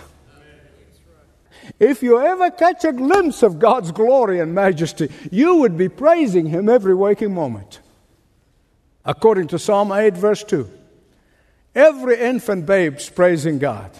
If 1.78 2.02
you 2.02 2.20
ever 2.20 2.50
catch 2.50 2.84
a 2.84 2.92
glimpse 2.92 3.42
of 3.42 3.58
God's 3.58 3.92
glory 3.92 4.40
and 4.40 4.54
majesty, 4.54 5.10
you 5.30 5.56
would 5.56 5.76
be 5.76 5.88
praising 5.88 6.46
Him 6.46 6.68
every 6.68 6.94
waking 6.94 7.34
moment. 7.34 7.80
According 9.04 9.48
to 9.48 9.58
Psalm 9.58 9.92
8, 9.92 10.14
verse 10.14 10.44
2, 10.44 10.70
every 11.74 12.20
infant 12.20 12.66
babe's 12.66 13.08
praising 13.08 13.58
God. 13.58 13.90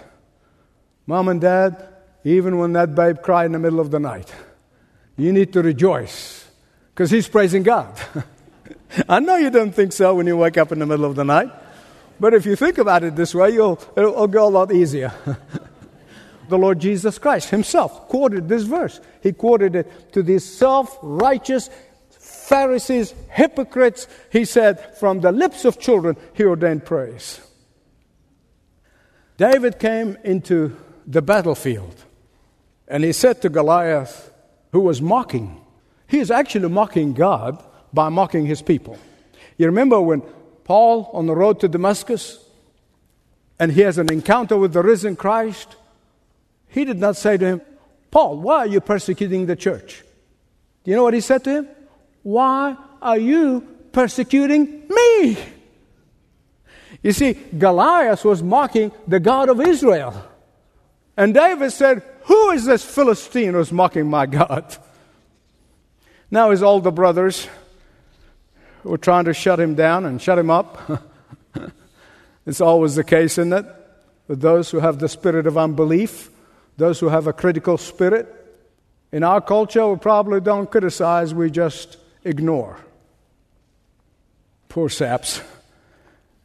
Mom 1.07 1.29
and 1.29 1.41
dad, 1.41 1.89
even 2.25 2.59
when 2.59 2.73
that 2.75 2.95
babe 2.95 3.19
cried 3.23 3.47
in 3.47 3.53
the 3.53 3.59
middle 3.59 3.81
of 3.81 3.91
the 3.91 4.01
night, 4.01 4.33
you 5.17 5.33
need 5.33 5.53
to 5.53 5.63
rejoice 5.63 6.49
because 6.95 7.11
he's 7.11 7.29
praising 7.29 7.63
God. 7.63 7.99
I 9.09 9.21
know 9.21 9.37
you 9.37 9.51
don't 9.51 9.73
think 9.73 9.93
so 9.93 10.15
when 10.15 10.27
you 10.27 10.37
wake 10.37 10.59
up 10.59 10.73
in 10.73 10.79
the 10.79 10.87
middle 10.87 11.05
of 11.05 11.15
the 11.15 11.25
night, 11.25 11.51
but 12.19 12.35
if 12.35 12.45
you 12.45 12.57
think 12.57 12.79
about 12.79 13.05
it 13.05 13.17
this 13.17 13.35
way, 13.35 13.51
you'll, 13.51 13.81
it'll 13.97 14.27
go 14.27 14.47
a 14.47 14.51
lot 14.51 14.73
easier. 14.73 15.13
the 16.49 16.59
Lord 16.59 16.81
Jesus 16.81 17.19
Christ 17.19 17.51
himself 17.51 18.09
quoted 18.09 18.49
this 18.49 18.65
verse. 18.65 19.01
He 19.23 19.33
quoted 19.33 19.75
it 19.77 20.13
to 20.13 20.23
these 20.23 20.45
self 20.45 20.99
righteous 21.03 21.71
Pharisees, 22.11 23.15
hypocrites. 23.31 24.09
He 24.31 24.45
said, 24.45 24.97
From 24.97 25.21
the 25.21 25.31
lips 25.31 25.65
of 25.65 25.79
children, 25.79 26.17
he 26.35 26.45
ordained 26.45 26.85
praise. 26.85 27.41
David 29.37 29.79
came 29.79 30.19
into 30.25 30.77
the 31.07 31.23
battlefield 31.23 31.95
and 32.91 33.05
he 33.05 33.13
said 33.13 33.41
to 33.41 33.49
Goliath, 33.49 34.33
who 34.73 34.81
was 34.81 35.01
mocking, 35.01 35.61
he 36.09 36.19
is 36.19 36.31
actually 36.31 36.69
mocking 36.69 37.15
God 37.15 37.63
by 37.93 38.09
mocking 38.09 38.47
his 38.47 38.61
people. 38.61 38.99
You 39.57 39.67
remember 39.67 40.01
when 40.01 40.23
Paul 40.65 41.09
on 41.13 41.27
the 41.27 41.35
road 41.35 41.61
to 41.61 41.69
Damascus 41.69 42.45
and 43.61 43.71
he 43.71 43.83
has 43.83 43.97
an 43.97 44.13
encounter 44.13 44.57
with 44.57 44.73
the 44.73 44.83
risen 44.83 45.15
Christ? 45.15 45.77
He 46.67 46.85
did 46.85 46.99
not 46.99 47.17
say 47.17 47.37
to 47.37 47.47
him, 47.47 47.61
Paul, 48.11 48.39
why 48.39 48.59
are 48.59 48.67
you 48.67 48.81
persecuting 48.81 49.47
the 49.47 49.55
church? 49.57 50.03
Do 50.83 50.91
you 50.91 50.97
know 50.97 51.05
what 51.05 51.15
he 51.15 51.21
said 51.21 51.45
to 51.45 51.51
him? 51.51 51.69
Why 52.25 52.77
are 53.01 53.19
you 53.19 53.67
persecuting 53.93 54.83
me? 54.89 55.39
You 57.03 57.13
see, 57.13 57.35
Goliath 57.57 58.25
was 58.25 58.43
mocking 58.43 58.91
the 59.07 59.21
God 59.21 59.49
of 59.49 59.61
Israel. 59.61 60.30
And 61.21 61.35
David 61.35 61.71
said, 61.71 62.03
Who 62.23 62.51
is 62.53 62.65
this 62.65 62.83
Philistine 62.83 63.53
who's 63.53 63.71
mocking 63.71 64.09
my 64.09 64.25
God? 64.25 64.75
Now 66.31 66.51
his 66.51 66.63
older 66.63 66.91
brothers 66.91 67.47
were 68.85 68.97
trying 68.97 69.27
to 69.27 69.35
shut 69.35 69.61
him 69.61 69.75
down 69.75 70.07
and 70.07 70.23
shut 70.23 70.39
him 70.39 70.49
up. 70.49 70.91
it's 72.47 72.63
always 72.63 72.95
the 72.95 73.05
case, 73.05 73.37
isn't 73.37 73.53
it? 73.53 73.67
With 74.29 74.41
those 74.41 74.71
who 74.71 74.79
have 74.79 74.99
the 74.99 75.11
spirit 75.11 75.47
of 75.47 75.59
unbelief 75.59 76.31
those 76.81 76.99
who 76.99 77.11
have 77.11 77.27
a 77.27 77.33
critical 77.35 77.77
spirit. 77.77 78.27
In 79.13 79.23
our 79.23 79.43
culture, 79.43 79.87
we 79.87 79.99
probably 79.99 80.41
don't 80.41 80.71
criticize, 80.71 81.35
we 81.35 81.51
just 81.51 81.99
ignore. 82.25 82.79
Poor 84.71 84.89
saps. 84.89 85.43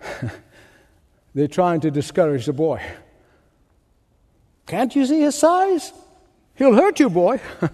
They're 1.33 1.47
trying 1.47 1.79
to 1.81 1.91
discourage 1.91 2.47
the 2.47 2.53
boy. 2.53 2.81
Can't 4.65 4.95
you 4.95 5.05
see 5.05 5.21
his 5.21 5.35
size? 5.35 5.93
He'll 6.55 6.73
hurt 6.73 6.99
you, 6.99 7.09
boy. 7.09 7.39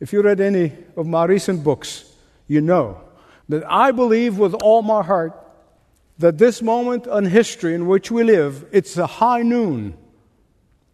if 0.00 0.12
you 0.12 0.22
read 0.22 0.40
any 0.40 0.72
of 0.96 1.06
my 1.06 1.24
recent 1.24 1.62
books, 1.62 2.10
you 2.46 2.60
know 2.60 3.00
that 3.48 3.64
I 3.70 3.90
believe 3.90 4.38
with 4.38 4.54
all 4.54 4.82
my 4.82 5.02
heart 5.02 5.38
that 6.18 6.38
this 6.38 6.62
moment 6.62 7.06
in 7.06 7.26
history 7.26 7.74
in 7.74 7.86
which 7.86 8.10
we 8.10 8.22
live, 8.22 8.64
it's 8.72 8.96
a 8.96 9.06
high 9.06 9.42
noon. 9.42 9.96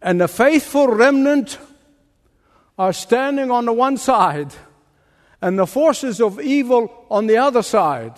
And 0.01 0.21
the 0.21 0.29
faithful 0.29 0.89
remnant 0.89 1.59
are 2.79 2.93
standing 2.93 3.51
on 3.51 3.65
the 3.67 3.73
one 3.73 3.97
side, 3.97 4.55
and 5.41 5.59
the 5.59 5.67
forces 5.67 6.21
of 6.21 6.41
evil 6.41 7.07
on 7.11 7.27
the 7.27 7.37
other 7.37 7.63
side. 7.63 8.15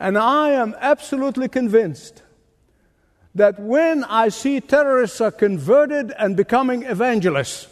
And 0.00 0.18
I 0.18 0.50
am 0.50 0.74
absolutely 0.80 1.48
convinced 1.48 2.23
that 3.34 3.58
when 3.58 4.04
I 4.04 4.28
see 4.28 4.60
terrorists 4.60 5.20
are 5.20 5.30
converted 5.30 6.12
and 6.18 6.36
becoming 6.36 6.84
evangelists, 6.84 7.68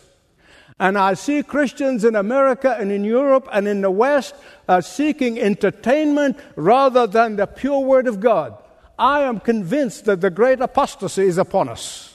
and 0.81 0.99
I 0.99 1.15
see 1.15 1.43
Christians 1.43 2.05
in 2.05 2.17
America 2.17 2.77
and 2.79 2.91
in 2.91 3.05
Europe 3.05 3.49
and 3.53 3.69
in 3.69 3.83
the 3.83 3.91
West 3.91 4.35
uh, 4.69 4.81
seeking 4.81 5.39
entertainment 5.39 6.37
rather 6.57 7.07
than 7.07 7.37
the 7.37 7.47
pure 7.47 7.81
Word 7.81 8.09
of 8.09 8.19
God. 8.19 8.57
I 8.99 9.21
am 9.23 9.39
convinced 9.39 10.07
that 10.07 10.21
the 10.21 10.31
great 10.31 10.61
apostasy 10.61 11.25
is 11.25 11.39
upon 11.39 11.69
us. 11.69 12.09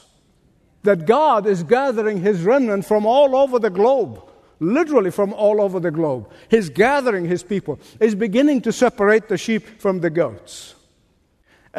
that 0.82 1.06
God 1.06 1.46
is 1.46 1.62
gathering 1.62 2.20
his 2.22 2.42
remnant 2.42 2.84
from 2.86 3.04
all 3.04 3.36
over 3.36 3.58
the 3.58 3.70
globe, 3.70 4.22
literally 4.60 5.10
from 5.10 5.32
all 5.34 5.60
over 5.60 5.80
the 5.80 5.90
globe. 5.90 6.30
He's 6.48 6.70
gathering 6.70 7.26
his 7.26 7.42
people, 7.42 7.78
he's 8.00 8.14
beginning 8.14 8.62
to 8.62 8.72
separate 8.72 9.28
the 9.28 9.36
sheep 9.36 9.80
from 9.80 10.00
the 10.00 10.10
goats. 10.10 10.74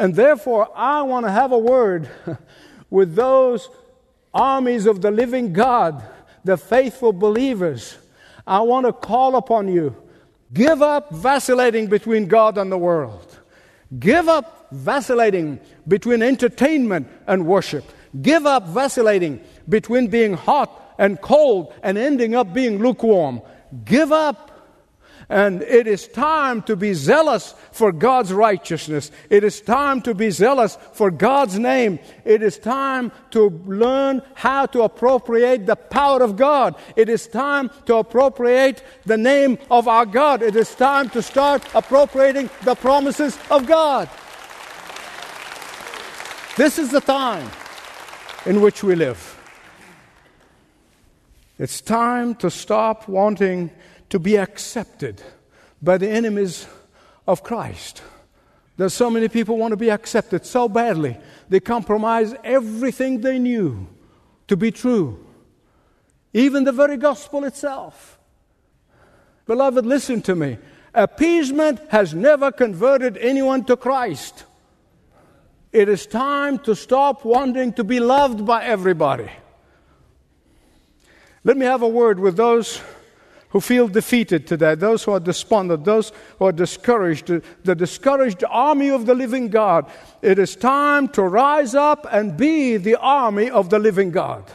And 0.00 0.14
therefore, 0.14 0.70
I 0.74 1.02
want 1.02 1.26
to 1.26 1.30
have 1.30 1.52
a 1.52 1.58
word 1.58 2.08
with 2.90 3.14
those 3.14 3.68
armies 4.32 4.86
of 4.86 5.02
the 5.02 5.10
living 5.10 5.52
God, 5.52 6.02
the 6.42 6.56
faithful 6.56 7.12
believers. 7.12 7.98
I 8.46 8.60
want 8.60 8.86
to 8.86 8.94
call 8.94 9.36
upon 9.36 9.68
you. 9.68 9.94
Give 10.54 10.80
up 10.80 11.10
vacillating 11.10 11.88
between 11.88 12.28
God 12.28 12.56
and 12.56 12.72
the 12.72 12.78
world. 12.78 13.38
Give 13.98 14.26
up 14.26 14.68
vacillating 14.72 15.60
between 15.86 16.22
entertainment 16.22 17.06
and 17.26 17.44
worship. 17.44 17.84
Give 18.22 18.46
up 18.46 18.68
vacillating 18.68 19.42
between 19.68 20.08
being 20.08 20.32
hot 20.32 20.94
and 20.98 21.20
cold 21.20 21.74
and 21.82 21.98
ending 21.98 22.34
up 22.34 22.54
being 22.54 22.78
lukewarm. 22.78 23.42
Give 23.84 24.12
up 24.12 24.49
and 25.30 25.62
it 25.62 25.86
is 25.86 26.08
time 26.08 26.60
to 26.62 26.74
be 26.74 26.92
zealous 26.92 27.54
for 27.70 27.92
God's 27.92 28.32
righteousness. 28.32 29.12
It 29.30 29.44
is 29.44 29.60
time 29.60 30.02
to 30.02 30.12
be 30.12 30.30
zealous 30.30 30.76
for 30.92 31.12
God's 31.12 31.56
name. 31.56 32.00
It 32.24 32.42
is 32.42 32.58
time 32.58 33.12
to 33.30 33.48
learn 33.64 34.22
how 34.34 34.66
to 34.66 34.82
appropriate 34.82 35.66
the 35.66 35.76
power 35.76 36.20
of 36.20 36.36
God. 36.36 36.74
It 36.96 37.08
is 37.08 37.28
time 37.28 37.70
to 37.86 37.96
appropriate 37.96 38.82
the 39.06 39.16
name 39.16 39.58
of 39.70 39.86
our 39.86 40.04
God. 40.04 40.42
It 40.42 40.56
is 40.56 40.74
time 40.74 41.08
to 41.10 41.22
start 41.22 41.62
appropriating 41.76 42.50
the 42.64 42.74
promises 42.74 43.38
of 43.52 43.68
God. 43.68 44.10
This 46.56 46.76
is 46.76 46.90
the 46.90 47.00
time 47.00 47.48
in 48.46 48.60
which 48.60 48.82
we 48.82 48.96
live. 48.96 49.36
It's 51.56 51.80
time 51.80 52.34
to 52.36 52.50
stop 52.50 53.06
wanting 53.06 53.70
to 54.10 54.18
be 54.18 54.36
accepted 54.36 55.22
by 55.82 55.96
the 55.96 56.08
enemies 56.08 56.66
of 57.26 57.42
Christ. 57.42 58.02
There's 58.76 58.94
so 58.94 59.10
many 59.10 59.28
people 59.28 59.56
want 59.56 59.72
to 59.72 59.76
be 59.76 59.90
accepted 59.90 60.46
so 60.46 60.68
badly, 60.68 61.16
they 61.48 61.60
compromise 61.60 62.34
everything 62.44 63.20
they 63.20 63.38
knew 63.38 63.88
to 64.48 64.56
be 64.56 64.70
true, 64.70 65.26
even 66.32 66.64
the 66.64 66.72
very 66.72 66.96
gospel 66.96 67.44
itself. 67.44 68.18
Beloved, 69.46 69.84
listen 69.84 70.22
to 70.22 70.34
me. 70.34 70.58
Appeasement 70.94 71.80
has 71.90 72.14
never 72.14 72.50
converted 72.50 73.16
anyone 73.18 73.64
to 73.64 73.76
Christ. 73.76 74.44
It 75.72 75.88
is 75.88 76.06
time 76.06 76.58
to 76.60 76.74
stop 76.74 77.24
wanting 77.24 77.72
to 77.74 77.84
be 77.84 78.00
loved 78.00 78.44
by 78.44 78.64
everybody. 78.64 79.30
Let 81.44 81.56
me 81.56 81.64
have 81.66 81.82
a 81.82 81.88
word 81.88 82.18
with 82.18 82.36
those 82.36 82.80
who 83.50 83.60
feel 83.60 83.88
defeated 83.88 84.46
today, 84.46 84.74
those 84.74 85.04
who 85.04 85.12
are 85.12 85.20
despondent, 85.20 85.84
those 85.84 86.12
who 86.38 86.46
are 86.46 86.52
discouraged, 86.52 87.26
the 87.64 87.74
discouraged 87.74 88.44
army 88.48 88.90
of 88.90 89.06
the 89.06 89.14
living 89.14 89.48
God. 89.48 89.90
It 90.22 90.38
is 90.38 90.56
time 90.56 91.08
to 91.08 91.22
rise 91.22 91.74
up 91.74 92.06
and 92.10 92.36
be 92.36 92.76
the 92.76 92.96
army 92.96 93.50
of 93.50 93.68
the 93.68 93.78
living 93.78 94.10
God. 94.10 94.50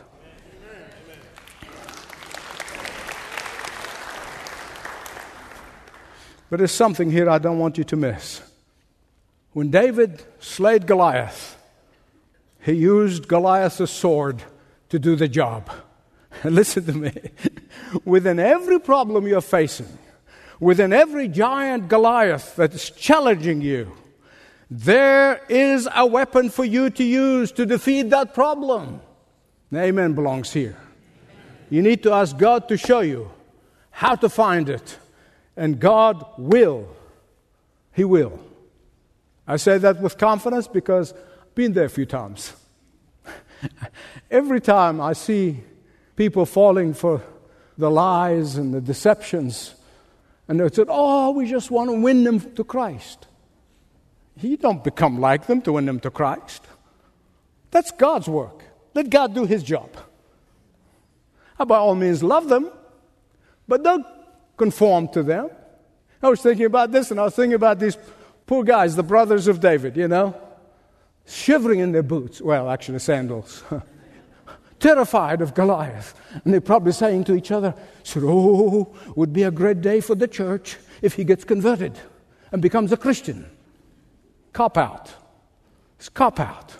But 6.50 6.58
there's 6.58 6.72
something 6.72 7.12
here 7.12 7.30
I 7.30 7.38
don't 7.38 7.60
want 7.60 7.78
you 7.78 7.84
to 7.86 7.96
miss. 7.96 8.42
When 9.52 9.72
David 9.72 10.24
slayed 10.40 10.88
Goliath, 10.88 11.58
he 12.62 12.74
used 12.74 13.28
Goliath's 13.28 13.92
sword 13.92 14.44
to 14.90 15.00
do 15.00 15.16
the 15.16 15.28
job. 15.28 15.70
Listen 16.50 16.86
to 16.86 16.94
me. 16.94 17.12
within 18.04 18.40
every 18.40 18.80
problem 18.80 19.26
you're 19.26 19.42
facing, 19.42 19.88
within 20.60 20.94
every 20.94 21.28
giant 21.28 21.88
Goliath 21.88 22.56
that 22.58 22.74
is 22.74 22.92
challenging 22.92 23.62
you, 23.62 23.92
there 24.70 25.42
is 25.50 25.88
a 25.94 26.06
weapon 26.06 26.50
for 26.50 26.64
you 26.64 26.92
to 26.92 27.04
use 27.04 27.52
to 27.54 27.66
defeat 27.66 28.10
that 28.12 28.36
problem. 28.36 29.02
The 29.72 29.82
Amen 29.82 30.14
belongs 30.14 30.54
here. 30.54 30.78
You 31.72 31.82
need 31.82 32.04
to 32.04 32.12
ask 32.12 32.38
God 32.38 32.68
to 32.70 32.78
show 32.78 33.00
you 33.00 33.32
how 33.90 34.16
to 34.16 34.30
find 34.30 34.70
it, 34.70 35.00
and 35.58 35.80
God 35.80 36.26
will. 36.38 36.88
He 37.92 38.04
will. 38.04 38.40
I 39.48 39.58
say 39.58 39.80
that 39.80 40.00
with 40.00 40.18
confidence 40.18 40.68
because 40.68 41.14
I've 41.14 41.56
been 41.56 41.74
there 41.74 41.86
a 41.86 41.90
few 41.90 42.06
times. 42.06 42.54
Every 44.32 44.62
time 44.62 45.02
I 45.02 45.14
see 45.14 45.64
people 46.16 46.46
falling 46.46 46.94
for 46.94 47.22
the 47.78 47.90
lies 47.90 48.56
and 48.56 48.74
the 48.74 48.82
deceptions. 48.82 49.76
And 50.48 50.60
they 50.60 50.70
said, 50.70 50.88
Oh, 50.90 51.32
we 51.32 51.48
just 51.48 51.72
want 51.72 51.90
to 51.90 52.00
win 52.00 52.24
them 52.24 52.40
to 52.56 52.64
Christ. 52.64 53.28
He 54.38 54.56
don't 54.58 54.84
become 54.84 55.20
like 55.20 55.48
them 55.48 55.62
to 55.62 55.74
win 55.74 55.86
them 55.86 56.00
to 56.02 56.12
Christ. 56.12 56.64
That's 57.72 57.92
God's 57.92 58.28
work. 58.28 58.64
Let 58.94 59.10
God 59.10 59.34
do 59.34 59.46
His 59.46 59.64
job. 59.64 59.90
I 61.58 61.64
By 61.64 61.78
all 61.78 61.96
means, 61.96 62.22
love 62.22 62.50
them, 62.50 62.70
but 63.68 63.84
don't 63.84 64.06
conform 64.58 65.08
to 65.10 65.24
them. 65.24 65.50
I 66.22 66.30
was 66.30 66.42
thinking 66.42 66.66
about 66.66 66.92
this, 66.92 67.12
and 67.12 67.20
I 67.20 67.24
was 67.24 67.36
thinking 67.36 67.54
about 67.54 67.80
these 67.80 67.98
poor 68.46 68.64
guys, 68.64 68.96
the 68.96 69.04
brothers 69.04 69.48
of 69.48 69.60
David, 69.60 69.96
you 69.96 70.08
know, 70.08 70.36
shivering 71.26 71.80
in 71.80 71.92
their 71.92 72.04
boots. 72.04 72.42
Well, 72.42 72.70
actually, 72.70 73.00
sandals. 73.00 73.64
terrified 74.86 75.42
of 75.42 75.56
Goliath. 75.56 76.14
And 76.44 76.54
they're 76.54 76.62
probably 76.62 76.92
saying 76.92 77.24
to 77.24 77.34
each 77.34 77.52
other, 77.52 77.74
said, 78.04 78.22
Oh, 78.24 78.96
would 79.16 79.34
be 79.34 79.42
a 79.42 79.50
great 79.50 79.82
day 79.82 80.00
for 80.00 80.14
the 80.14 80.28
church 80.28 80.78
if 81.02 81.16
he 81.16 81.24
gets 81.24 81.44
converted 81.44 81.98
and 82.52 82.62
becomes 82.62 82.92
a 82.92 82.98
Christian. 82.98 83.50
Cop 84.54 84.78
out. 84.78 85.12
It's 85.98 86.08
cop 86.08 86.40
out. 86.40 86.76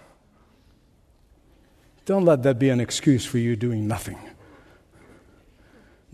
Don't 2.06 2.26
let 2.26 2.44
that 2.44 2.60
be 2.60 2.70
an 2.70 2.80
excuse 2.80 3.26
for 3.26 3.40
you 3.40 3.56
doing 3.56 3.88
nothing. 3.88 4.20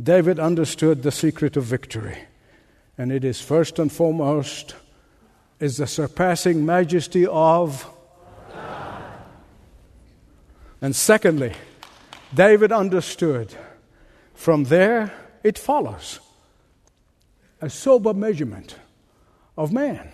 David 0.01 0.39
understood 0.39 1.03
the 1.03 1.11
secret 1.11 1.57
of 1.57 1.65
victory, 1.65 2.17
and 2.97 3.11
it 3.11 3.25
is 3.25 3.41
first 3.41 3.77
and 3.79 3.91
foremost 3.91 4.75
is 5.59 5.75
the 5.75 5.87
surpassing 5.87 6.65
majesty 6.65 7.27
of 7.27 7.85
God. 8.53 9.03
And 10.81 10.95
secondly, 10.95 11.53
David 12.33 12.71
understood. 12.71 13.53
From 14.33 14.65
there, 14.65 15.13
it 15.43 15.57
follows 15.57 16.19
a 17.61 17.69
sober 17.69 18.13
measurement 18.13 18.75
of 19.57 19.71
man. 19.71 20.11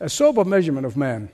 A 0.00 0.08
sober 0.08 0.44
measurement 0.44 0.86
of 0.86 0.96
man. 0.96 1.30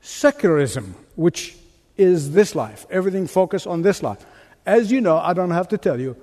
Secularism, 0.00 0.94
which 1.14 1.56
is 1.96 2.32
this 2.32 2.54
life, 2.54 2.84
everything 2.90 3.26
focused 3.26 3.66
on 3.66 3.82
this 3.82 4.02
life, 4.02 4.24
as 4.66 4.92
you 4.92 5.00
know, 5.00 5.16
I 5.18 5.32
don't 5.32 5.52
have 5.52 5.68
to 5.68 5.78
tell 5.78 5.98
you, 5.98 6.16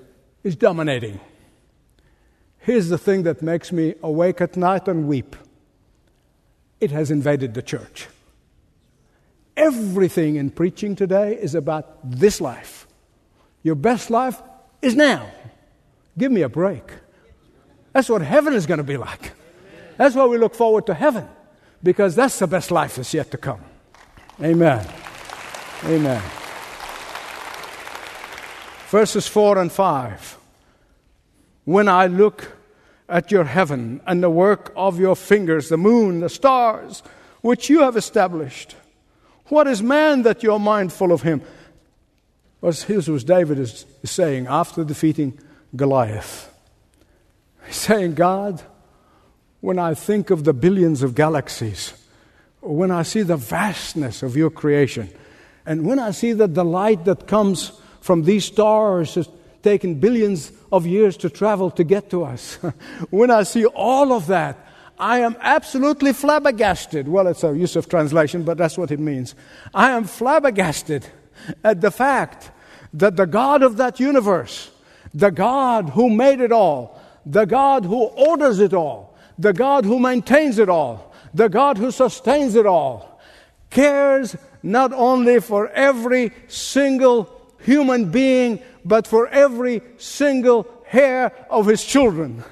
is 0.44 0.56
dominating. 0.56 1.20
Here's 2.60 2.89
the 2.89 2.98
thing 2.98 3.24
that 3.24 3.42
makes 3.42 3.72
me 3.72 3.96
awake 4.04 4.42
at 4.42 4.56
night 4.56 4.88
and 4.88 5.08
weep 5.08 5.36
it 6.80 6.92
has 6.92 7.10
invaded 7.10 7.54
the 7.54 7.62
church. 7.62 8.08
Everything 9.56 10.36
in 10.38 10.50
preaching 10.50 10.96
today 10.96 11.38
is 11.39 11.56
about 11.56 11.98
this 12.04 12.42
life. 12.42 12.88
Your 13.62 13.76
best 13.76 14.10
life 14.10 14.42
is 14.82 14.96
now. 14.96 15.30
Give 16.18 16.32
me 16.32 16.42
a 16.42 16.50
break. 16.50 16.84
That's 17.94 18.10
what 18.10 18.22
heaven 18.22 18.54
is 18.54 18.66
going 18.66 18.80
to 18.80 18.84
be 18.84 18.98
like. 18.98 19.34
That's 19.98 20.16
why 20.16 20.26
we 20.26 20.38
look 20.38 20.56
forward 20.56 20.88
to 20.88 20.94
heaven, 20.94 21.28
because 21.84 22.16
that's 22.16 22.39
the 22.39 22.48
best 22.48 22.72
life 22.72 22.96
that's 22.96 23.13
yet 23.13 23.30
to 23.32 23.38
come. 23.38 23.62
Amen. 24.42 24.88
Amen. 25.86 26.22
Verses 28.89 29.28
4 29.28 29.60
and 29.60 29.72
5. 29.72 30.38
When 31.66 31.88
I 31.88 32.08
look 32.08 32.58
at 33.08 33.32
your 33.32 33.44
heaven 33.44 34.02
and 34.08 34.24
the 34.24 34.30
work 34.30 34.74
of 34.76 35.00
your 35.00 35.16
fingers, 35.16 35.70
the 35.70 35.78
moon, 35.78 36.20
the 36.20 36.30
stars, 36.30 37.04
which 37.42 37.70
you 37.70 37.82
have 37.82 37.96
established, 37.96 38.76
what 39.48 39.68
is 39.68 39.82
man 39.82 40.24
that 40.24 40.44
you're 40.44 40.60
mindful 40.60 41.12
of 41.12 41.22
him? 41.22 41.42
Well, 42.62 42.72
here's 42.72 43.10
what 43.10 43.26
David 43.26 43.60
is, 43.60 43.86
is 44.02 44.12
saying 44.12 44.48
after 44.48 44.84
defeating 44.84 45.38
Goliath. 45.76 46.50
He's 47.66 47.76
saying, 47.76 48.16
God, 48.16 48.62
when 49.60 49.80
I 49.80 49.94
think 49.94 50.30
of 50.30 50.44
the 50.44 50.54
billions 50.54 51.04
of 51.04 51.16
galaxies, 51.16 51.94
when 52.62 52.92
I 52.92 53.04
see 53.04 53.22
the 53.22 53.38
vastness 53.38 54.24
of 54.24 54.38
your 54.38 54.50
creation, 54.50 55.10
and 55.66 55.86
when 55.86 56.00
I 56.00 56.12
see 56.12 56.34
that 56.34 56.54
the 56.54 56.66
light 56.66 57.06
that 57.06 57.28
comes 57.28 57.72
from 58.02 58.24
these 58.24 58.46
stars 58.46 59.16
has 59.16 59.30
taken 59.62 59.96
billions 59.96 60.52
of 60.72 60.86
years 60.86 61.16
to 61.18 61.30
travel 61.30 61.72
to 61.72 61.84
get 61.84 62.10
to 62.10 62.24
us, 62.24 62.56
when 63.10 63.32
I 63.32 63.44
see 63.44 63.66
all 63.66 64.14
of 64.14 64.28
that, 64.28 64.58
I 64.98 65.20
am 65.20 65.36
absolutely 65.40 66.14
flabbergasted. 66.14 67.08
Well, 67.08 67.28
it's 67.28 67.44
a 67.44 67.56
use 67.56 67.76
of 67.76 67.90
translation, 67.90 68.44
but 68.44 68.58
that's 68.58 68.78
what 68.78 68.92
it 68.92 69.00
means. 69.00 69.36
I 69.74 69.92
am 69.92 70.06
flabbergasted 70.06 71.06
at 71.64 71.82
the 71.82 71.92
fact 71.92 72.52
that 72.94 73.16
the 73.16 73.26
God 73.26 73.64
of 73.64 73.78
that 73.78 74.00
universe, 74.00 74.70
the 75.14 75.32
God 75.32 75.90
who 75.90 76.10
made 76.10 76.40
it 76.40 76.52
all, 76.52 77.02
the 77.26 77.46
God 77.46 77.86
who 77.86 78.04
orders 78.04 78.60
it 78.60 78.74
all, 78.74 79.18
the 79.40 79.54
God 79.54 79.86
who 79.86 80.00
maintains 80.00 80.60
it 80.60 80.70
all, 80.70 81.14
the 81.34 81.50
God 81.50 81.78
who 81.78 81.90
sustains 81.90 82.56
it 82.56 82.66
all, 82.66 83.20
cares 83.70 84.36
not 84.62 84.94
only 84.94 85.40
for 85.40 85.70
every 85.70 86.32
single 86.48 87.30
human 87.60 88.12
being, 88.12 88.62
but 88.86 89.08
for 89.08 89.28
every 89.28 89.82
single 89.98 90.68
hair 90.86 91.32
of 91.50 91.66
his 91.66 91.84
children. 91.84 92.44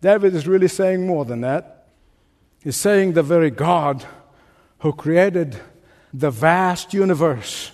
David 0.00 0.34
is 0.34 0.46
really 0.46 0.68
saying 0.68 1.06
more 1.06 1.24
than 1.24 1.42
that. 1.42 1.88
He's 2.62 2.76
saying 2.76 3.12
the 3.12 3.22
very 3.22 3.50
God 3.50 4.04
who 4.80 4.92
created 4.92 5.58
the 6.12 6.30
vast 6.30 6.92
universe 6.94 7.72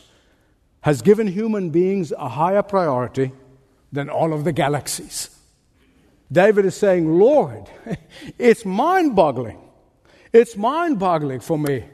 has 0.83 1.03
given 1.03 1.27
human 1.27 1.71
beings 1.71 2.13
a 2.13 2.29
higher 2.29 2.63
priority 2.63 3.33
than 3.93 4.09
all 4.09 4.33
of 4.33 4.45
the 4.45 4.53
galaxies. 4.53 5.31
David 6.31 6.65
is 6.65 6.77
saying, 6.77 7.19
Lord, 7.19 7.69
it's 8.39 8.65
mind 8.65 9.17
boggling. 9.17 9.59
It's 10.33 10.57
mind 10.57 10.99
boggling 10.99 11.41
for 11.41 11.59
me 11.59 11.85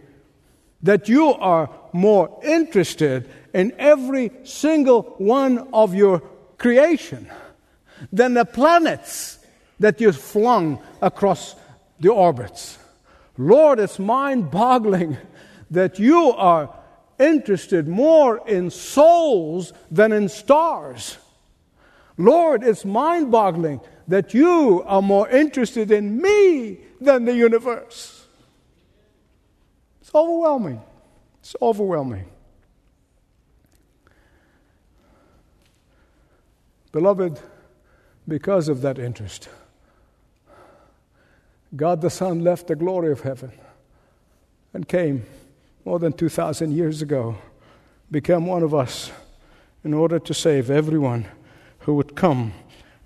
that 0.83 1.09
you 1.09 1.29
are 1.35 1.71
more 1.92 2.40
interested 2.42 3.31
in 3.55 3.73
every 3.79 4.33
single 4.45 5.03
one 5.18 5.68
of 5.73 5.95
your 5.95 6.21
creation 6.59 7.31
than 8.11 8.35
the 8.35 8.45
planets 8.45 9.38
that 9.80 10.00
you 10.00 10.12
flung 10.12 10.80
across 11.00 11.56
the 12.00 12.11
orbits. 12.11 12.78
Lord, 13.38 13.78
it's 13.78 13.98
mind 13.98 14.50
boggling 14.50 15.16
that 15.70 15.98
you 15.98 16.32
are 16.32 16.74
interested 17.18 17.88
more 17.88 18.46
in 18.48 18.70
souls 18.70 19.72
than 19.90 20.12
in 20.12 20.28
stars. 20.28 21.18
Lord, 22.18 22.62
it's 22.62 22.85
mind 22.85 23.30
boggling 23.30 23.80
that 24.08 24.35
you 24.35 24.82
are 24.87 25.02
more 25.02 25.28
interested 25.28 25.90
in 25.90 26.20
me 26.20 26.78
than 27.00 27.24
the 27.24 27.35
universe. 27.35 28.26
It's 30.00 30.14
overwhelming. 30.14 30.82
It's 31.40 31.56
overwhelming. 31.62 32.26
Beloved, 36.92 37.40
because 38.28 38.68
of 38.68 38.82
that 38.82 38.98
interest, 38.98 39.48
God 41.74 42.00
the 42.00 42.11
Son 42.11 42.44
left 42.44 42.66
the 42.66 42.76
glory 42.76 43.11
of 43.12 43.22
heaven 43.22 43.52
and 44.74 44.87
came 44.87 45.24
more 45.85 45.98
than 45.98 46.12
2,000 46.12 46.72
years 46.72 47.02
ago, 47.02 47.37
became 48.11 48.46
one 48.46 48.62
of 48.62 48.74
us 48.74 49.11
in 49.85 49.94
order 49.94 50.18
to 50.18 50.35
save 50.35 50.70
everyone 50.70 51.26
who 51.80 51.94
would 51.94 52.14
come 52.14 52.52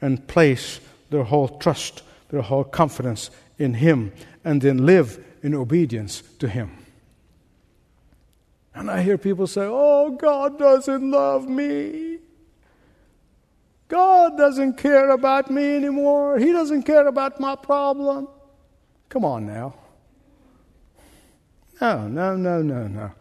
and 0.00 0.26
place 0.29 0.81
their 1.11 1.24
whole 1.24 1.48
trust, 1.48 2.02
their 2.29 2.42
whole 2.42 2.64
confidence 2.64 3.31
in 3.59 3.74
Him, 3.74 4.12
and 4.44 4.61
then 4.61 4.85
live 4.85 5.24
in 5.42 5.55
obedience 5.55 6.22
to 6.38 6.48
Him. 6.48 6.70
And 8.74 8.90
I 8.90 9.02
hear 9.02 9.16
people 9.16 9.46
say, 9.46 9.62
Oh, 9.64 10.11
God 10.11 10.59
doesn't 10.59 11.11
love 11.11 11.48
me. 11.48 12.18
God 13.88 14.37
doesn't 14.37 14.76
care 14.76 15.11
about 15.11 15.50
me 15.50 15.76
anymore. 15.76 16.38
He 16.38 16.52
doesn't 16.52 16.83
care 16.83 17.07
about 17.07 17.40
my 17.40 17.57
problem. 17.57 18.29
Come 19.09 19.25
on 19.25 19.47
now. 19.47 19.75
No, 21.81 22.09
no, 22.09 22.37
no, 22.37 22.62
no, 22.62 22.87
no. 22.87 23.12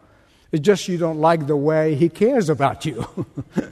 It's 0.50 0.64
just 0.64 0.88
you 0.88 0.98
don't 0.98 1.18
like 1.18 1.46
the 1.46 1.56
way 1.56 1.94
He 1.94 2.08
cares 2.08 2.48
about 2.48 2.86
you. 2.86 3.06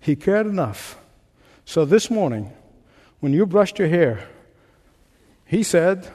he 0.00 0.16
cared 0.16 0.46
enough. 0.46 0.98
So 1.64 1.84
this 1.84 2.10
morning, 2.10 2.52
when 3.20 3.32
you 3.32 3.46
brushed 3.46 3.78
your 3.78 3.88
hair, 3.88 4.28
He 5.44 5.62
said, 5.62 6.08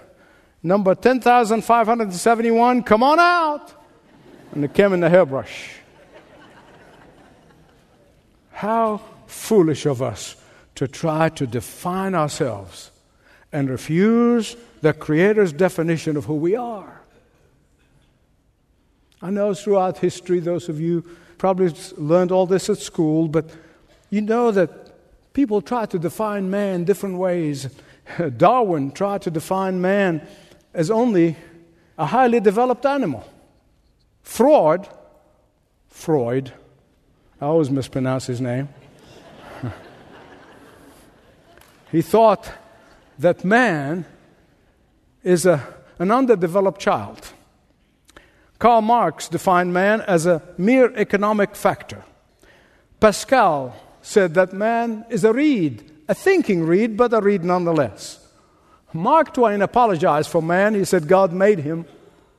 Number 0.63 0.95
10,571, 0.95 2.83
come 2.83 3.03
on 3.03 3.19
out. 3.19 3.71
And 4.51 4.65
it 4.65 4.73
came 4.73 4.93
in 4.93 5.01
the 5.01 5.09
hairbrush. 5.09 5.69
How 8.51 9.01
foolish 9.27 9.85
of 9.85 10.01
us 10.01 10.35
to 10.75 10.87
try 10.87 11.29
to 11.29 11.45
define 11.45 12.15
ourselves 12.15 12.91
and 13.55 13.69
refuse 13.69 14.57
the 14.81 14.91
Creator's 14.91 15.53
definition 15.53 16.17
of 16.17 16.25
who 16.25 16.35
we 16.35 16.57
are. 16.57 17.01
I 19.21 19.29
know 19.29 19.53
throughout 19.53 19.97
history, 19.99 20.39
those 20.41 20.67
of 20.67 20.81
you 20.81 21.05
probably 21.37 21.73
learned 21.95 22.33
all 22.33 22.45
this 22.45 22.69
at 22.69 22.79
school, 22.79 23.29
but 23.29 23.49
you 24.09 24.19
know 24.19 24.51
that 24.51 25.31
people 25.31 25.61
try 25.61 25.85
to 25.85 25.97
define 25.97 26.49
man 26.49 26.83
different 26.83 27.17
ways. 27.17 27.69
Darwin 28.37 28.91
tried 28.91 29.21
to 29.21 29.31
define 29.31 29.79
man 29.79 30.27
as 30.73 30.91
only 30.91 31.37
a 31.97 32.05
highly 32.05 32.41
developed 32.41 32.85
animal. 32.85 33.23
Freud, 34.21 34.85
Freud, 35.87 36.51
I 37.39 37.45
always 37.45 37.71
mispronounce 37.71 38.25
his 38.25 38.41
name. 38.41 38.67
he 41.93 42.01
thought 42.01 42.51
that 43.19 43.43
man 43.43 44.05
is 45.23 45.45
a, 45.45 45.65
an 45.99 46.11
underdeveloped 46.11 46.79
child. 46.79 47.31
Karl 48.59 48.81
Marx 48.81 49.27
defined 49.27 49.73
man 49.73 50.01
as 50.01 50.25
a 50.25 50.41
mere 50.57 50.95
economic 50.95 51.55
factor. 51.55 52.03
Pascal 52.99 53.75
said 54.01 54.33
that 54.35 54.53
man 54.53 55.05
is 55.09 55.23
a 55.23 55.33
reed, 55.33 55.91
a 56.07 56.13
thinking 56.13 56.63
reed, 56.63 56.95
but 56.95 57.13
a 57.13 57.19
reed 57.19 57.43
nonetheless. 57.43 58.19
Mark 58.93 59.33
Twain 59.33 59.61
apologized 59.61 60.29
for 60.29 60.41
man. 60.41 60.73
He 60.73 60.85
said 60.85 61.07
God 61.07 61.33
made 61.33 61.59
him 61.59 61.85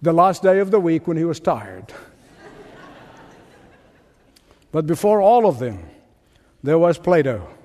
the 0.01 0.13
last 0.13 0.43
day 0.43 0.59
of 0.61 0.71
the 0.71 0.81
week 0.81 1.07
when 1.07 1.17
he 1.17 1.25
was 1.25 1.39
tired. 1.39 1.93
but 4.73 4.87
before 4.87 5.21
all 5.21 5.47
of 5.47 5.59
them, 5.59 5.85
there 6.63 6.79
was 6.79 6.97
Plato 6.99 7.56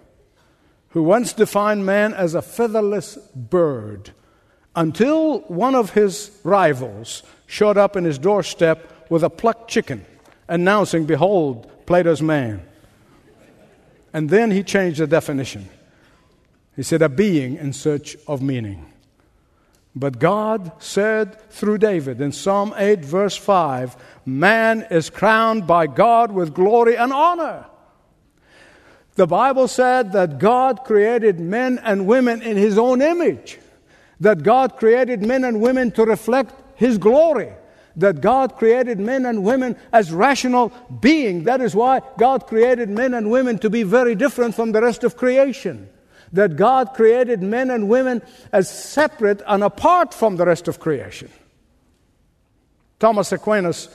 who 0.91 1.03
once 1.03 1.33
defined 1.33 1.85
man 1.85 2.13
as 2.13 2.33
a 2.33 2.41
featherless 2.41 3.15
bird 3.35 4.11
until 4.75 5.39
one 5.41 5.75
of 5.75 5.91
his 5.91 6.31
rivals 6.43 7.23
showed 7.45 7.77
up 7.77 7.95
in 7.95 8.03
his 8.03 8.17
doorstep 8.17 9.09
with 9.09 9.23
a 9.23 9.29
plucked 9.29 9.69
chicken, 9.69 10.05
announcing, 10.47 11.05
Behold, 11.05 11.69
Plato's 11.85 12.21
man. 12.21 12.65
And 14.13 14.29
then 14.29 14.51
he 14.51 14.63
changed 14.63 14.99
the 14.99 15.07
definition. 15.07 15.69
He 16.75 16.83
said, 16.83 17.01
A 17.01 17.09
being 17.09 17.57
in 17.57 17.73
search 17.73 18.15
of 18.27 18.41
meaning. 18.41 18.85
But 19.93 20.19
God 20.19 20.71
said 20.79 21.49
through 21.51 21.79
David 21.79 22.21
in 22.21 22.31
Psalm 22.31 22.73
8, 22.77 23.03
verse 23.03 23.35
5, 23.35 23.97
Man 24.25 24.87
is 24.89 25.09
crowned 25.09 25.67
by 25.67 25.87
God 25.87 26.31
with 26.31 26.53
glory 26.53 26.95
and 26.95 27.11
honor. 27.11 27.65
The 29.21 29.27
Bible 29.27 29.67
said 29.67 30.13
that 30.13 30.39
God 30.39 30.83
created 30.83 31.39
men 31.39 31.79
and 31.83 32.07
women 32.07 32.41
in 32.41 32.57
His 32.57 32.79
own 32.79 33.03
image, 33.03 33.59
that 34.19 34.41
God 34.41 34.77
created 34.77 35.21
men 35.21 35.43
and 35.43 35.61
women 35.61 35.91
to 35.91 36.05
reflect 36.05 36.55
His 36.73 36.97
glory, 36.97 37.53
that 37.97 38.19
God 38.19 38.55
created 38.55 38.99
men 38.99 39.27
and 39.27 39.43
women 39.43 39.75
as 39.93 40.11
rational 40.11 40.69
beings. 41.01 41.45
That 41.45 41.61
is 41.61 41.75
why 41.75 42.01
God 42.17 42.47
created 42.47 42.89
men 42.89 43.13
and 43.13 43.29
women 43.29 43.59
to 43.59 43.69
be 43.69 43.83
very 43.83 44.15
different 44.15 44.55
from 44.55 44.71
the 44.71 44.81
rest 44.81 45.03
of 45.03 45.17
creation. 45.17 45.87
That 46.33 46.55
God 46.55 46.95
created 46.95 47.43
men 47.43 47.69
and 47.69 47.87
women 47.87 48.23
as 48.51 48.71
separate 48.71 49.43
and 49.45 49.63
apart 49.63 50.15
from 50.15 50.37
the 50.37 50.47
rest 50.47 50.67
of 50.67 50.79
creation. 50.79 51.29
Thomas 52.97 53.31
Aquinas, 53.31 53.87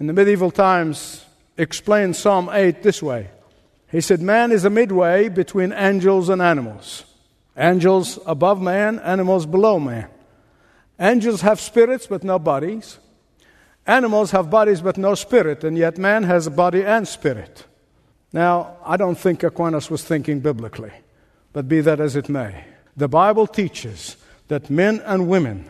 in 0.00 0.06
the 0.06 0.14
medieval 0.14 0.50
times, 0.50 1.26
explained 1.58 2.16
Psalm 2.16 2.48
8 2.50 2.82
this 2.82 3.02
way 3.02 3.28
he 3.92 4.00
said, 4.00 4.22
Man 4.22 4.50
is 4.50 4.64
a 4.64 4.70
midway 4.70 5.28
between 5.28 5.72
angels 5.72 6.30
and 6.30 6.40
animals. 6.40 7.04
Angels 7.56 8.18
above 8.24 8.60
man, 8.60 8.98
animals 9.00 9.44
below 9.44 9.78
man. 9.78 10.08
Angels 10.98 11.42
have 11.42 11.60
spirits 11.60 12.06
but 12.06 12.24
no 12.24 12.38
bodies. 12.38 12.98
Animals 13.86 14.30
have 14.30 14.48
bodies 14.48 14.80
but 14.80 14.96
no 14.96 15.14
spirit, 15.14 15.62
and 15.62 15.76
yet 15.76 15.98
man 15.98 16.22
has 16.22 16.46
a 16.46 16.50
body 16.50 16.82
and 16.82 17.06
spirit. 17.06 17.66
Now, 18.32 18.76
I 18.82 18.96
don't 18.96 19.18
think 19.18 19.42
Aquinas 19.42 19.90
was 19.90 20.02
thinking 20.02 20.40
biblically, 20.40 20.92
but 21.52 21.68
be 21.68 21.82
that 21.82 22.00
as 22.00 22.16
it 22.16 22.30
may. 22.30 22.64
The 22.96 23.08
Bible 23.08 23.46
teaches 23.46 24.16
that 24.48 24.70
men 24.70 25.00
and 25.04 25.28
women 25.28 25.68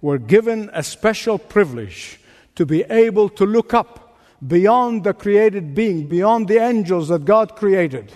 were 0.00 0.18
given 0.18 0.70
a 0.72 0.84
special 0.84 1.38
privilege 1.38 2.20
to 2.54 2.64
be 2.64 2.82
able 2.84 3.28
to 3.30 3.44
look 3.44 3.74
up 3.74 4.05
beyond 4.46 5.04
the 5.04 5.14
created 5.14 5.74
being, 5.74 6.06
beyond 6.06 6.48
the 6.48 6.58
angels 6.58 7.08
that 7.08 7.24
God 7.24 7.56
created. 7.56 8.12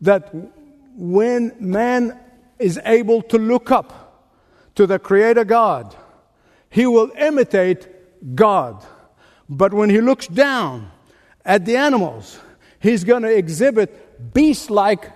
That 0.00 0.30
when 0.96 1.54
man 1.58 2.18
is 2.58 2.80
able 2.84 3.22
to 3.22 3.38
look 3.38 3.70
up 3.70 4.28
to 4.74 4.86
the 4.86 4.98
Creator 4.98 5.44
God, 5.44 5.94
he 6.68 6.86
will 6.86 7.10
imitate 7.18 8.34
God. 8.34 8.84
But 9.48 9.74
when 9.74 9.90
he 9.90 10.00
looks 10.00 10.26
down 10.28 10.90
at 11.44 11.64
the 11.64 11.76
animals, 11.76 12.38
he's 12.78 13.02
going 13.02 13.22
to 13.22 13.36
exhibit 13.36 14.32
beast 14.32 14.70
like 14.70 15.10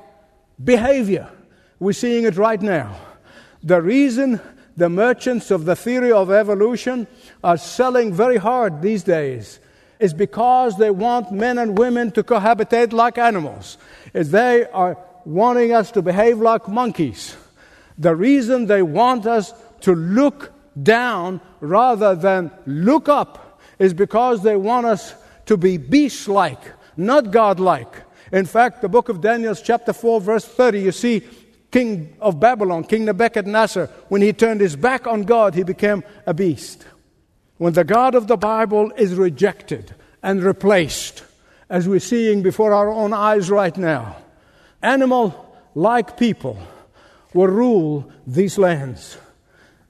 behavior. 0.63 1.31
We're 1.79 1.93
seeing 1.93 2.25
it 2.25 2.37
right 2.37 2.61
now. 2.61 2.97
The 3.63 3.81
reason 3.81 4.41
the 4.77 4.89
merchants 4.89 5.51
of 5.51 5.65
the 5.65 5.77
theory 5.77 6.11
of 6.11 6.31
evolution 6.31 7.07
are 7.43 7.57
selling 7.57 8.13
very 8.13 8.37
hard 8.37 8.83
these 8.83 9.05
days 9.05 9.61
is 9.99 10.15
because 10.15 10.77
they 10.79 10.91
want 10.91 11.33
men 11.33 11.59
and 11.59 11.79
women 11.79 12.11
to 12.13 12.23
cohabitate 12.23 12.93
like 12.93 13.19
animals. 13.19 13.79
Is 14.13 14.31
they 14.31 14.67
are 14.67 14.99
wanting 15.25 15.73
us 15.73 15.91
to 15.93 16.03
behave 16.03 16.39
like 16.39 16.69
monkeys. 16.69 17.37
The 17.99 18.15
reason 18.15 18.67
they 18.67 18.83
want 18.83 19.27
us 19.27 19.53
to 19.81 19.95
look 19.95 20.53
down 20.83 21.41
rather 21.61 22.15
than 22.15 22.51
look 22.67 23.09
up 23.09 23.61
is 23.79 23.95
because 23.95 24.43
they 24.43 24.57
want 24.57 24.87
us 24.87 25.15
to 25.47 25.57
be 25.57 25.77
beast 25.77 26.29
like, 26.29 26.61
not 26.97 27.31
God 27.31 27.61
like. 27.61 28.03
In 28.33 28.47
fact, 28.47 28.83
the 28.83 28.89
book 28.89 29.09
of 29.09 29.21
Daniel, 29.21 29.55
chapter 29.55 29.93
4, 29.93 30.21
verse 30.21 30.45
30, 30.45 30.81
you 30.81 30.93
see 30.93 31.23
king 31.71 32.17
of 32.21 32.39
Babylon, 32.39 32.85
King 32.85 33.05
Nebuchadnezzar, 33.05 33.87
when 34.09 34.23
he 34.23 34.33
turned 34.33 34.61
his 34.61 34.77
back 34.77 35.07
on 35.07 35.23
God, 35.23 35.55
he 35.55 35.65
became 35.65 36.03
a 36.27 36.33
beast. 36.33 36.85
When 37.59 37.73
the 37.73 37.85
God 37.85 38.15
of 38.15 38.27
the 38.27 38.37
Bible 38.37 38.93
is 38.97 39.15
rejected 39.15 39.95
and 40.23 40.43
replaced, 40.43 41.23
as 41.71 41.89
we're 41.89 42.01
seeing 42.01 42.43
before 42.43 42.73
our 42.73 42.91
own 42.91 43.13
eyes 43.13 43.51
right 43.51 43.77
now, 43.77 44.17
animal 44.83 45.57
like 45.75 46.17
people 46.17 46.59
will 47.33 47.49
rule 47.49 48.11
these 48.27 48.59
lands. 48.59 49.19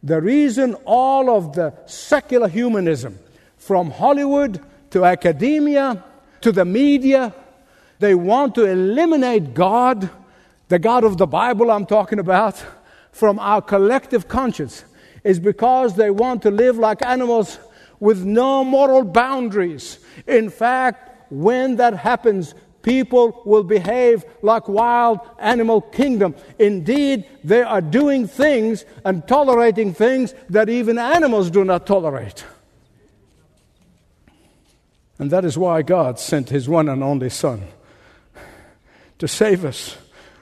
The 0.02 0.20
reason 0.20 0.74
all 0.84 1.30
of 1.30 1.54
the 1.54 1.72
secular 1.86 2.48
humanism, 2.48 3.18
from 3.56 3.90
Hollywood 3.90 4.60
to 4.90 5.04
academia 5.06 6.04
to 6.42 6.52
the 6.52 6.64
media, 6.66 7.34
they 7.98 8.14
want 8.14 8.54
to 8.56 8.66
eliminate 8.66 9.54
God, 9.54 10.10
the 10.68 10.78
God 10.78 11.04
of 11.04 11.16
the 11.16 11.26
Bible 11.26 11.70
I'm 11.70 11.86
talking 11.86 12.18
about, 12.18 12.62
from 13.12 13.38
our 13.38 13.62
collective 13.62 14.28
conscience, 14.28 14.84
is 15.24 15.40
because 15.40 15.96
they 15.96 16.10
want 16.10 16.42
to 16.42 16.50
live 16.50 16.78
like 16.78 17.04
animals 17.04 17.58
with 17.98 18.24
no 18.24 18.62
moral 18.62 19.02
boundaries. 19.02 19.98
In 20.26 20.50
fact, 20.50 21.32
when 21.32 21.76
that 21.76 21.96
happens, 21.96 22.54
people 22.82 23.42
will 23.46 23.64
behave 23.64 24.24
like 24.42 24.68
wild 24.68 25.20
animal 25.38 25.80
kingdom. 25.80 26.34
Indeed, 26.58 27.24
they 27.42 27.62
are 27.62 27.80
doing 27.80 28.28
things 28.28 28.84
and 29.04 29.26
tolerating 29.26 29.94
things 29.94 30.34
that 30.50 30.68
even 30.68 30.98
animals 30.98 31.50
do 31.50 31.64
not 31.64 31.86
tolerate. 31.86 32.44
And 35.18 35.30
that 35.30 35.44
is 35.44 35.56
why 35.56 35.82
God 35.82 36.18
sent 36.18 36.50
his 36.50 36.68
one 36.68 36.88
and 36.88 37.02
only 37.02 37.30
Son 37.30 37.62
to 39.18 39.28
save 39.28 39.64
us 39.64 39.96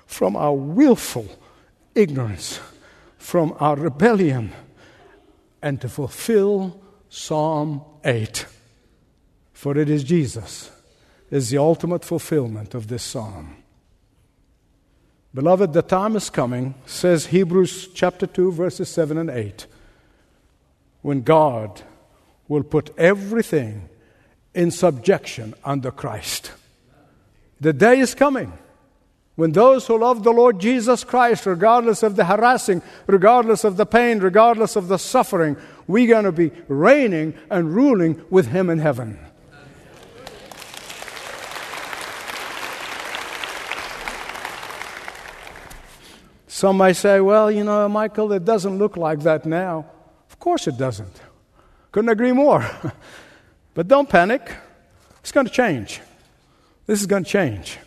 from 0.06 0.34
our 0.34 0.54
willful 0.54 1.26
ignorance, 1.94 2.58
from 3.18 3.54
our 3.60 3.76
rebellion, 3.76 4.52
and 5.62 5.80
to 5.80 5.88
fulfill 5.88 6.80
Psalm 7.08 7.82
8. 8.04 8.46
For 9.52 9.78
it 9.78 9.88
is 9.88 10.02
Jesus 10.02 10.70
is 11.30 11.48
the 11.50 11.58
ultimate 11.58 12.04
fulfillment 12.04 12.74
of 12.74 12.88
this 12.88 13.02
psalm. 13.02 13.56
Beloved, 15.34 15.72
the 15.72 15.80
time 15.80 16.14
is 16.14 16.28
coming, 16.28 16.74
says 16.84 17.26
Hebrews 17.26 17.88
chapter 17.94 18.26
2, 18.26 18.52
verses 18.52 18.90
7 18.90 19.16
and 19.16 19.30
8, 19.30 19.66
when 21.00 21.22
God 21.22 21.80
will 22.48 22.62
put 22.62 22.90
everything 22.98 23.88
in 24.54 24.70
subjection 24.70 25.54
under 25.64 25.90
Christ. 25.90 26.52
The 27.60 27.72
day 27.72 27.98
is 28.00 28.14
coming 28.14 28.52
when 29.34 29.52
those 29.52 29.86
who 29.86 29.98
love 29.98 30.24
the 30.24 30.32
Lord 30.32 30.58
Jesus 30.58 31.04
Christ, 31.04 31.46
regardless 31.46 32.02
of 32.02 32.16
the 32.16 32.24
harassing, 32.26 32.82
regardless 33.06 33.64
of 33.64 33.76
the 33.76 33.86
pain, 33.86 34.18
regardless 34.18 34.76
of 34.76 34.88
the 34.88 34.98
suffering, 34.98 35.56
we're 35.86 36.06
going 36.06 36.24
to 36.24 36.32
be 36.32 36.50
reigning 36.68 37.34
and 37.48 37.74
ruling 37.74 38.22
with 38.28 38.48
Him 38.48 38.68
in 38.68 38.78
heaven. 38.78 39.18
Some 46.46 46.76
may 46.76 46.92
say, 46.92 47.18
well, 47.18 47.50
you 47.50 47.64
know, 47.64 47.88
Michael, 47.88 48.32
it 48.32 48.44
doesn't 48.44 48.78
look 48.78 48.96
like 48.96 49.20
that 49.20 49.46
now. 49.46 49.86
Of 50.30 50.38
course 50.38 50.68
it 50.68 50.76
doesn't. 50.76 51.20
Couldn't 51.90 52.10
agree 52.10 52.32
more. 52.32 52.64
but 53.74 53.88
don't 53.88 54.08
panic. 54.08 54.54
It's 55.20 55.32
going 55.32 55.46
to 55.46 55.52
change. 55.52 56.00
This 56.86 57.00
is 57.00 57.06
going 57.06 57.24
to 57.24 57.30
change. 57.30 57.78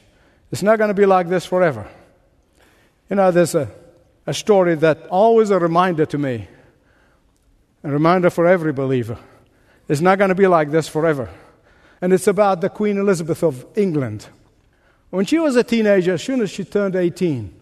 It's 0.52 0.64
not 0.64 0.78
going 0.78 0.90
to 0.90 0.94
be 0.94 1.06
like 1.06 1.28
this 1.28 1.46
forever. 1.46 1.88
You 3.10 3.16
know, 3.16 3.32
there's 3.32 3.56
a, 3.56 3.70
a 4.26 4.34
story 4.34 4.76
that 4.76 5.08
always 5.08 5.50
a 5.50 5.60
reminder 5.60 6.06
to 6.08 6.18
me, 6.18 6.48
a 7.84 7.90
reminder 7.90 8.30
for 8.30 8.48
every 8.48 8.74
believer. 8.74 9.18
It's 9.88 10.02
not 10.02 10.18
going 10.18 10.30
to 10.30 10.36
be 10.36 10.48
like 10.48 10.72
this 10.72 10.88
forever. 10.88 11.30
And 12.02 12.14
it's 12.14 12.28
about 12.28 12.62
the 12.62 12.70
Queen 12.70 12.98
Elizabeth 12.98 13.44
of 13.44 13.66
England. 13.76 14.28
When 15.10 15.26
she 15.26 15.40
was 15.40 15.56
a 15.56 15.64
teenager, 15.64 16.14
as 16.14 16.24
soon 16.24 16.42
as 16.42 16.50
she 16.50 16.64
turned 16.64 16.96
18, 16.96 17.54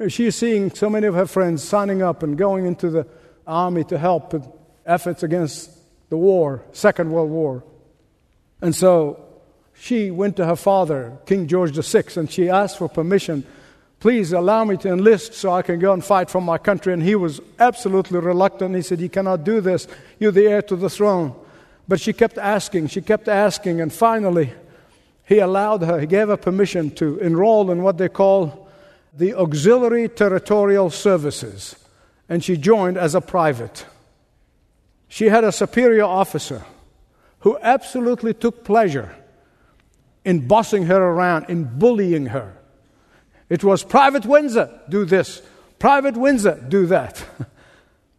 she 0.00 0.08
She's 0.08 0.36
seeing 0.36 0.70
so 0.70 0.88
many 0.88 1.06
of 1.06 1.14
her 1.14 1.26
friends 1.26 1.62
signing 1.62 2.02
up 2.02 2.22
and 2.22 2.36
going 2.36 2.66
into 2.66 2.90
the 2.90 3.06
army 3.46 3.84
to 3.84 3.98
help 3.98 4.32
with 4.32 4.46
efforts 4.86 5.22
against 5.22 5.70
the 6.08 6.16
war, 6.16 6.64
Second 6.72 7.10
World 7.10 7.30
War. 7.30 7.64
And 8.60 8.74
so 8.74 9.29
she 9.80 10.10
went 10.10 10.36
to 10.36 10.44
her 10.44 10.56
father, 10.56 11.16
King 11.24 11.46
George 11.46 11.74
VI, 11.74 12.04
and 12.16 12.30
she 12.30 12.50
asked 12.50 12.76
for 12.76 12.86
permission. 12.86 13.44
Please 13.98 14.30
allow 14.30 14.62
me 14.62 14.76
to 14.76 14.92
enlist 14.92 15.32
so 15.32 15.52
I 15.52 15.62
can 15.62 15.78
go 15.78 15.94
and 15.94 16.04
fight 16.04 16.28
for 16.28 16.42
my 16.42 16.58
country. 16.58 16.92
And 16.92 17.02
he 17.02 17.14
was 17.14 17.40
absolutely 17.58 18.18
reluctant. 18.18 18.74
He 18.74 18.82
said, 18.82 19.00
You 19.00 19.08
cannot 19.08 19.42
do 19.42 19.62
this. 19.62 19.88
You're 20.18 20.32
the 20.32 20.46
heir 20.46 20.60
to 20.62 20.76
the 20.76 20.90
throne. 20.90 21.34
But 21.88 21.98
she 21.98 22.12
kept 22.12 22.36
asking, 22.36 22.88
she 22.88 23.00
kept 23.00 23.26
asking, 23.26 23.80
and 23.80 23.90
finally, 23.90 24.52
he 25.24 25.38
allowed 25.38 25.82
her, 25.82 25.98
he 25.98 26.06
gave 26.06 26.28
her 26.28 26.36
permission 26.36 26.90
to 26.96 27.18
enroll 27.18 27.70
in 27.70 27.82
what 27.82 27.96
they 27.96 28.10
call 28.10 28.68
the 29.16 29.32
Auxiliary 29.34 30.10
Territorial 30.10 30.90
Services, 30.90 31.74
and 32.28 32.44
she 32.44 32.58
joined 32.58 32.98
as 32.98 33.14
a 33.14 33.20
private. 33.22 33.86
She 35.08 35.30
had 35.30 35.42
a 35.42 35.52
superior 35.52 36.04
officer 36.04 36.64
who 37.40 37.58
absolutely 37.62 38.34
took 38.34 38.62
pleasure 38.62 39.16
in 40.24 40.46
bossing 40.46 40.84
her 40.84 41.02
around, 41.02 41.46
in 41.48 41.64
bullying 41.78 42.26
her. 42.26 42.56
It 43.48 43.64
was 43.64 43.82
Private 43.82 44.26
Windsor, 44.26 44.80
do 44.88 45.04
this, 45.04 45.42
Private 45.78 46.16
Windsor, 46.16 46.64
do 46.68 46.86
that. 46.86 47.24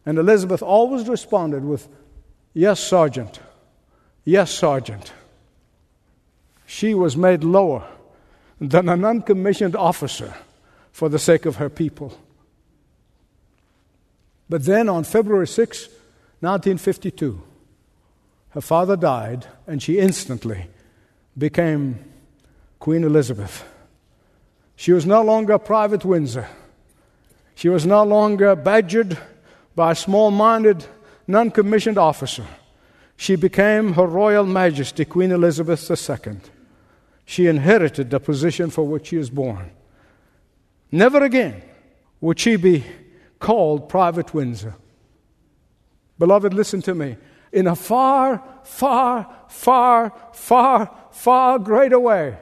And 0.06 0.18
Elizabeth 0.18 0.62
always 0.64 1.08
responded 1.08 1.64
with, 1.64 1.88
Yes, 2.54 2.80
Sergeant. 2.80 3.40
Yes, 4.26 4.52
Sergeant. 4.52 5.14
She 6.66 6.94
was 6.94 7.16
made 7.16 7.44
lower 7.44 7.88
than 8.60 8.90
an 8.90 9.06
uncommissioned 9.06 9.76
officer 9.76 10.34
for 10.92 11.10
the 11.10 11.20
sake 11.20 11.46
of 11.46 11.58
her 11.58 11.70
people. 11.70 12.18
But 14.50 14.66
then 14.66 14.90
on 14.90 15.04
February 15.04 15.48
6, 15.48 15.88
1952, 16.40 17.42
her 18.50 18.62
father 18.62 18.98
died, 18.98 19.48
and 19.66 19.82
she 19.82 19.98
instantly 19.98 20.68
became 21.38 22.00
Queen 22.80 23.04
Elizabeth. 23.04 23.64
She 24.76 24.92
was 24.92 25.06
no 25.06 25.22
longer 25.22 25.58
Private 25.60 26.04
Windsor. 26.04 26.48
She 27.56 27.70
was 27.70 27.86
no 27.86 28.04
longer 28.04 28.56
badgered 28.56 29.18
by 29.76 29.92
a 29.92 29.96
small 29.96 30.32
minded, 30.32 30.86
non 31.28 31.52
commissioned 31.52 31.98
officer. 31.98 32.46
She 33.16 33.36
became 33.36 33.94
Her 33.94 34.08
Royal 34.08 34.46
Majesty, 34.46 35.06
Queen 35.06 35.32
Elizabeth 35.32 35.90
II. 35.90 36.38
She 37.26 37.48
inherited 37.48 38.10
the 38.10 38.20
position 38.20 38.72
for 38.72 38.84
which 38.84 39.08
she 39.08 39.18
was 39.18 39.30
born. 39.30 39.72
Never 40.92 41.24
again 41.24 41.62
would 42.20 42.40
she 42.40 42.56
be 42.56 42.84
called 43.40 43.88
Private 43.90 44.34
Windsor. 44.34 44.76
Beloved, 46.18 46.54
listen 46.54 46.82
to 46.84 46.96
me. 46.96 47.18
In 47.52 47.68
a 47.68 47.76
far, 47.76 48.44
far, 48.64 49.28
far, 49.50 50.14
far, 50.34 50.96
far 51.12 51.60
greater 51.60 52.00
way, 52.00 52.38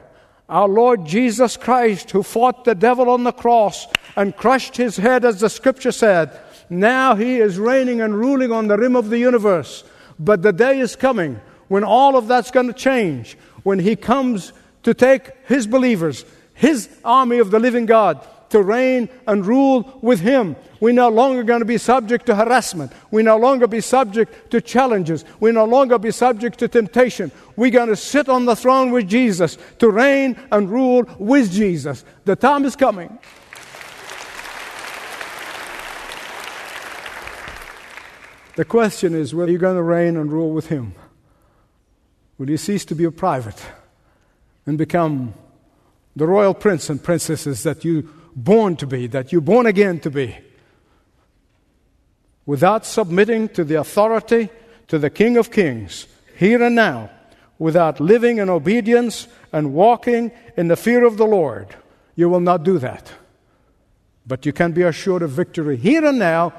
our 0.47 0.67
Lord 0.67 1.05
Jesus 1.05 1.57
Christ, 1.57 2.11
who 2.11 2.23
fought 2.23 2.65
the 2.65 2.75
devil 2.75 3.09
on 3.09 3.23
the 3.23 3.31
cross 3.31 3.87
and 4.15 4.35
crushed 4.35 4.77
his 4.77 4.97
head, 4.97 5.25
as 5.25 5.39
the 5.39 5.49
scripture 5.49 5.91
said, 5.91 6.39
now 6.69 7.15
he 7.15 7.37
is 7.37 7.57
reigning 7.57 8.01
and 8.01 8.15
ruling 8.15 8.51
on 8.51 8.67
the 8.67 8.77
rim 8.77 8.95
of 8.95 9.09
the 9.09 9.19
universe. 9.19 9.83
But 10.19 10.41
the 10.41 10.53
day 10.53 10.79
is 10.79 10.95
coming 10.95 11.39
when 11.67 11.83
all 11.83 12.15
of 12.15 12.27
that's 12.27 12.51
going 12.51 12.67
to 12.67 12.73
change, 12.73 13.37
when 13.63 13.79
he 13.79 13.95
comes 13.95 14.53
to 14.83 14.93
take 14.93 15.31
his 15.45 15.67
believers, 15.67 16.25
his 16.53 16.89
army 17.03 17.39
of 17.39 17.51
the 17.51 17.59
living 17.59 17.85
God, 17.85 18.25
to 18.49 18.61
reign 18.61 19.09
and 19.27 19.45
rule 19.45 19.99
with 20.01 20.19
Him. 20.19 20.55
We're 20.79 20.93
no 20.93 21.09
longer 21.09 21.43
going 21.43 21.59
to 21.59 21.65
be 21.65 21.77
subject 21.77 22.25
to 22.27 22.35
harassment. 22.35 22.91
We 23.11 23.23
no 23.23 23.37
longer 23.37 23.67
be 23.67 23.81
subject 23.81 24.51
to 24.51 24.61
challenges. 24.61 25.25
We 25.39 25.51
no 25.51 25.65
longer 25.65 25.99
be 25.99 26.11
subject 26.11 26.59
to 26.59 26.67
temptation. 26.67 27.31
We're 27.55 27.71
going 27.71 27.89
to 27.89 27.95
sit 27.95 28.29
on 28.29 28.45
the 28.45 28.55
throne 28.55 28.91
with 28.91 29.07
Jesus 29.07 29.57
to 29.79 29.89
reign 29.89 30.37
and 30.51 30.69
rule 30.69 31.05
with 31.19 31.51
Jesus. 31.51 32.05
The 32.25 32.35
time 32.35 32.65
is 32.65 32.75
coming. 32.75 33.17
The 38.55 38.65
question 38.65 39.15
is 39.15 39.33
whether 39.33 39.51
you're 39.51 39.59
going 39.59 39.77
to 39.77 39.83
reign 39.83 40.17
and 40.17 40.31
rule 40.31 40.51
with 40.51 40.67
Him. 40.67 40.93
Will 42.37 42.49
you 42.49 42.57
cease 42.57 42.85
to 42.85 42.95
be 42.95 43.03
a 43.03 43.11
private 43.11 43.61
and 44.65 44.77
become 44.77 45.33
the 46.15 46.27
royal 46.27 46.53
prince 46.53 46.89
and 46.89 47.01
princesses 47.01 47.63
that 47.63 47.85
you 47.85 48.09
born 48.43 48.75
to 48.77 48.87
be, 48.87 49.07
that 49.07 49.31
you're 49.31 49.41
born 49.41 49.65
again 49.65 49.99
to 50.01 50.09
be? 50.09 50.37
Without 52.45 52.85
submitting 52.85 53.49
to 53.49 53.63
the 53.63 53.75
authority, 53.75 54.49
to 54.87 54.97
the 54.97 55.09
King 55.09 55.37
of 55.37 55.51
Kings, 55.51 56.07
here 56.35 56.63
and 56.63 56.75
now, 56.75 57.09
without 57.59 57.99
living 57.99 58.37
in 58.37 58.49
obedience 58.49 59.27
and 59.51 59.73
walking 59.73 60.31
in 60.57 60.67
the 60.67 60.75
fear 60.75 61.05
of 61.05 61.17
the 61.17 61.25
Lord, 61.25 61.75
you 62.15 62.29
will 62.29 62.39
not 62.39 62.63
do 62.63 62.79
that. 62.79 63.11
But 64.25 64.45
you 64.45 64.53
can 64.53 64.71
be 64.71 64.83
assured 64.83 65.21
of 65.21 65.31
victory 65.31 65.77
here 65.77 66.05
and 66.05 66.19
now 66.19 66.53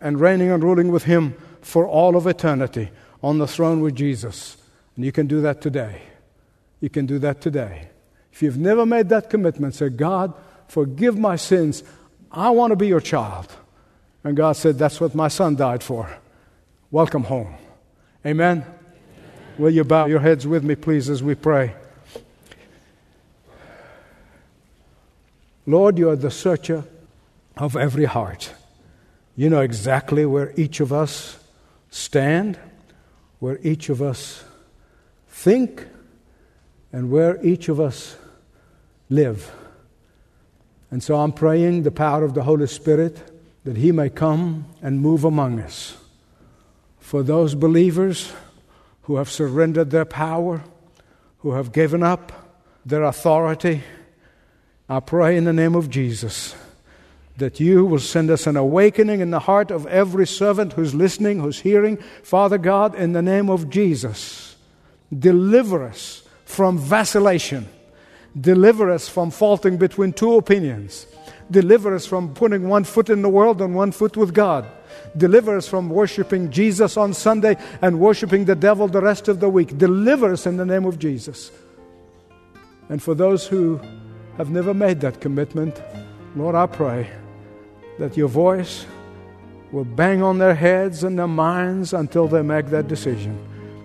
and 0.00 0.20
reigning 0.20 0.50
and 0.50 0.62
ruling 0.62 0.90
with 0.90 1.04
Him 1.04 1.34
for 1.60 1.86
all 1.86 2.16
of 2.16 2.26
eternity 2.26 2.90
on 3.22 3.38
the 3.38 3.46
throne 3.46 3.80
with 3.80 3.94
Jesus. 3.94 4.56
And 4.96 5.04
you 5.04 5.12
can 5.12 5.26
do 5.26 5.40
that 5.42 5.60
today. 5.60 6.02
You 6.80 6.88
can 6.88 7.06
do 7.06 7.18
that 7.18 7.40
today. 7.40 7.90
If 8.32 8.42
you've 8.42 8.58
never 8.58 8.86
made 8.86 9.08
that 9.10 9.28
commitment, 9.28 9.74
say, 9.74 9.90
God, 9.90 10.32
forgive 10.70 11.18
my 11.18 11.36
sins. 11.36 11.82
I 12.30 12.50
want 12.50 12.70
to 12.70 12.76
be 12.76 12.86
your 12.86 13.00
child. 13.00 13.52
And 14.22 14.36
God 14.36 14.52
said, 14.52 14.78
That's 14.78 15.00
what 15.00 15.14
my 15.14 15.28
son 15.28 15.56
died 15.56 15.82
for. 15.82 16.08
Welcome 16.90 17.24
home. 17.24 17.54
Amen. 18.24 18.58
Amen. 18.58 18.74
Will 19.58 19.70
you 19.70 19.84
bow 19.84 20.06
your 20.06 20.20
heads 20.20 20.46
with 20.46 20.64
me, 20.64 20.74
please, 20.74 21.10
as 21.10 21.22
we 21.22 21.34
pray? 21.34 21.74
Lord, 25.66 25.98
you 25.98 26.08
are 26.08 26.16
the 26.16 26.30
searcher 26.30 26.84
of 27.56 27.76
every 27.76 28.06
heart. 28.06 28.52
You 29.36 29.50
know 29.50 29.60
exactly 29.60 30.24
where 30.24 30.52
each 30.56 30.80
of 30.80 30.92
us 30.92 31.38
stand, 31.90 32.58
where 33.38 33.58
each 33.62 33.88
of 33.88 34.00
us 34.00 34.44
think, 35.28 35.86
and 36.92 37.10
where 37.10 37.44
each 37.44 37.68
of 37.68 37.80
us 37.80 38.16
live. 39.08 39.52
And 40.90 41.02
so 41.02 41.16
I'm 41.16 41.32
praying 41.32 41.82
the 41.82 41.90
power 41.90 42.24
of 42.24 42.34
the 42.34 42.42
Holy 42.42 42.66
Spirit 42.66 43.22
that 43.64 43.76
He 43.76 43.92
may 43.92 44.10
come 44.10 44.66
and 44.82 45.00
move 45.00 45.24
among 45.24 45.60
us. 45.60 45.96
For 46.98 47.22
those 47.22 47.54
believers 47.54 48.32
who 49.02 49.16
have 49.16 49.30
surrendered 49.30 49.90
their 49.90 50.04
power, 50.04 50.62
who 51.38 51.52
have 51.52 51.72
given 51.72 52.02
up 52.02 52.32
their 52.84 53.04
authority, 53.04 53.82
I 54.88 55.00
pray 55.00 55.36
in 55.36 55.44
the 55.44 55.52
name 55.52 55.74
of 55.74 55.90
Jesus 55.90 56.54
that 57.40 57.58
you 57.58 57.84
will 57.84 57.98
send 57.98 58.30
us 58.30 58.46
an 58.46 58.56
awakening 58.56 59.20
in 59.20 59.30
the 59.30 59.40
heart 59.40 59.70
of 59.70 59.86
every 59.86 60.26
servant 60.26 60.74
who's 60.74 60.94
listening, 60.94 61.40
who's 61.40 61.60
hearing. 61.60 61.96
Father 62.22 62.58
God, 62.58 62.94
in 62.94 63.12
the 63.12 63.22
name 63.22 63.48
of 63.48 63.70
Jesus, 63.70 64.56
deliver 65.16 65.84
us 65.84 66.22
from 66.44 66.78
vacillation. 66.78 67.66
Deliver 68.38 68.90
us 68.90 69.08
from 69.08 69.30
faulting 69.30 69.76
between 69.76 70.12
two 70.12 70.36
opinions. 70.36 71.06
Deliver 71.50 71.94
us 71.94 72.06
from 72.06 72.32
putting 72.34 72.68
one 72.68 72.84
foot 72.84 73.10
in 73.10 73.22
the 73.22 73.28
world 73.28 73.60
and 73.60 73.74
one 73.74 73.90
foot 73.90 74.16
with 74.16 74.32
God. 74.32 74.66
Deliver 75.16 75.56
us 75.56 75.66
from 75.66 75.88
worshiping 75.88 76.50
Jesus 76.50 76.96
on 76.96 77.12
Sunday 77.12 77.56
and 77.82 77.98
worshiping 77.98 78.44
the 78.44 78.54
devil 78.54 78.86
the 78.86 79.00
rest 79.00 79.26
of 79.26 79.40
the 79.40 79.48
week. 79.48 79.76
Deliver 79.76 80.32
us 80.32 80.46
in 80.46 80.56
the 80.56 80.66
name 80.66 80.84
of 80.84 80.98
Jesus. 80.98 81.50
And 82.88 83.02
for 83.02 83.14
those 83.14 83.46
who 83.46 83.80
have 84.36 84.50
never 84.50 84.72
made 84.74 85.00
that 85.00 85.20
commitment, 85.20 85.82
Lord, 86.36 86.54
I 86.54 86.66
pray 86.66 87.10
that 87.98 88.16
your 88.16 88.28
voice 88.28 88.86
will 89.72 89.84
bang 89.84 90.22
on 90.22 90.38
their 90.38 90.54
heads 90.54 91.02
and 91.04 91.18
their 91.18 91.28
minds 91.28 91.92
until 91.92 92.28
they 92.28 92.42
make 92.42 92.66
that 92.66 92.86
decision. 92.86 93.38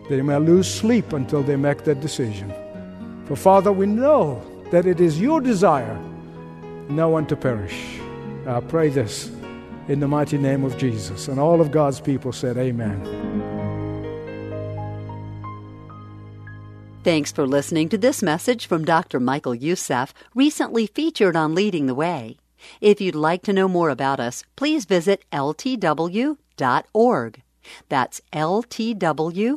They 0.09 0.21
may 0.21 0.37
lose 0.37 0.71
sleep 0.71 1.13
until 1.13 1.41
they 1.41 1.55
make 1.55 1.83
that 1.85 1.99
decision. 1.99 2.53
For 3.25 3.35
Father, 3.35 3.71
we 3.71 3.85
know 3.85 4.41
that 4.71 4.85
it 4.85 4.99
is 4.99 5.19
your 5.19 5.41
desire 5.41 5.99
no 6.89 7.09
one 7.09 7.25
to 7.27 7.35
perish. 7.35 7.99
I 8.45 8.59
pray 8.59 8.89
this 8.89 9.31
in 9.87 9.99
the 9.99 10.07
mighty 10.07 10.37
name 10.37 10.63
of 10.63 10.77
Jesus. 10.77 11.27
And 11.27 11.39
all 11.39 11.61
of 11.61 11.71
God's 11.71 11.99
people 11.99 12.31
said, 12.31 12.57
Amen. 12.57 13.01
Thanks 17.03 17.31
for 17.31 17.45
listening 17.45 17.89
to 17.89 17.97
this 17.99 18.23
message 18.23 18.65
from 18.65 18.83
Dr. 18.83 19.19
Michael 19.19 19.53
Youssef, 19.53 20.13
recently 20.33 20.87
featured 20.87 21.35
on 21.35 21.53
Leading 21.53 21.85
the 21.85 21.93
Way. 21.93 22.37
If 22.81 22.99
you'd 22.99 23.13
like 23.13 23.43
to 23.43 23.53
know 23.53 23.67
more 23.67 23.91
about 23.91 24.19
us, 24.19 24.43
please 24.55 24.85
visit 24.85 25.23
ltw.org. 25.31 26.37
That's 27.89 28.21
ltw.org. 28.33 29.55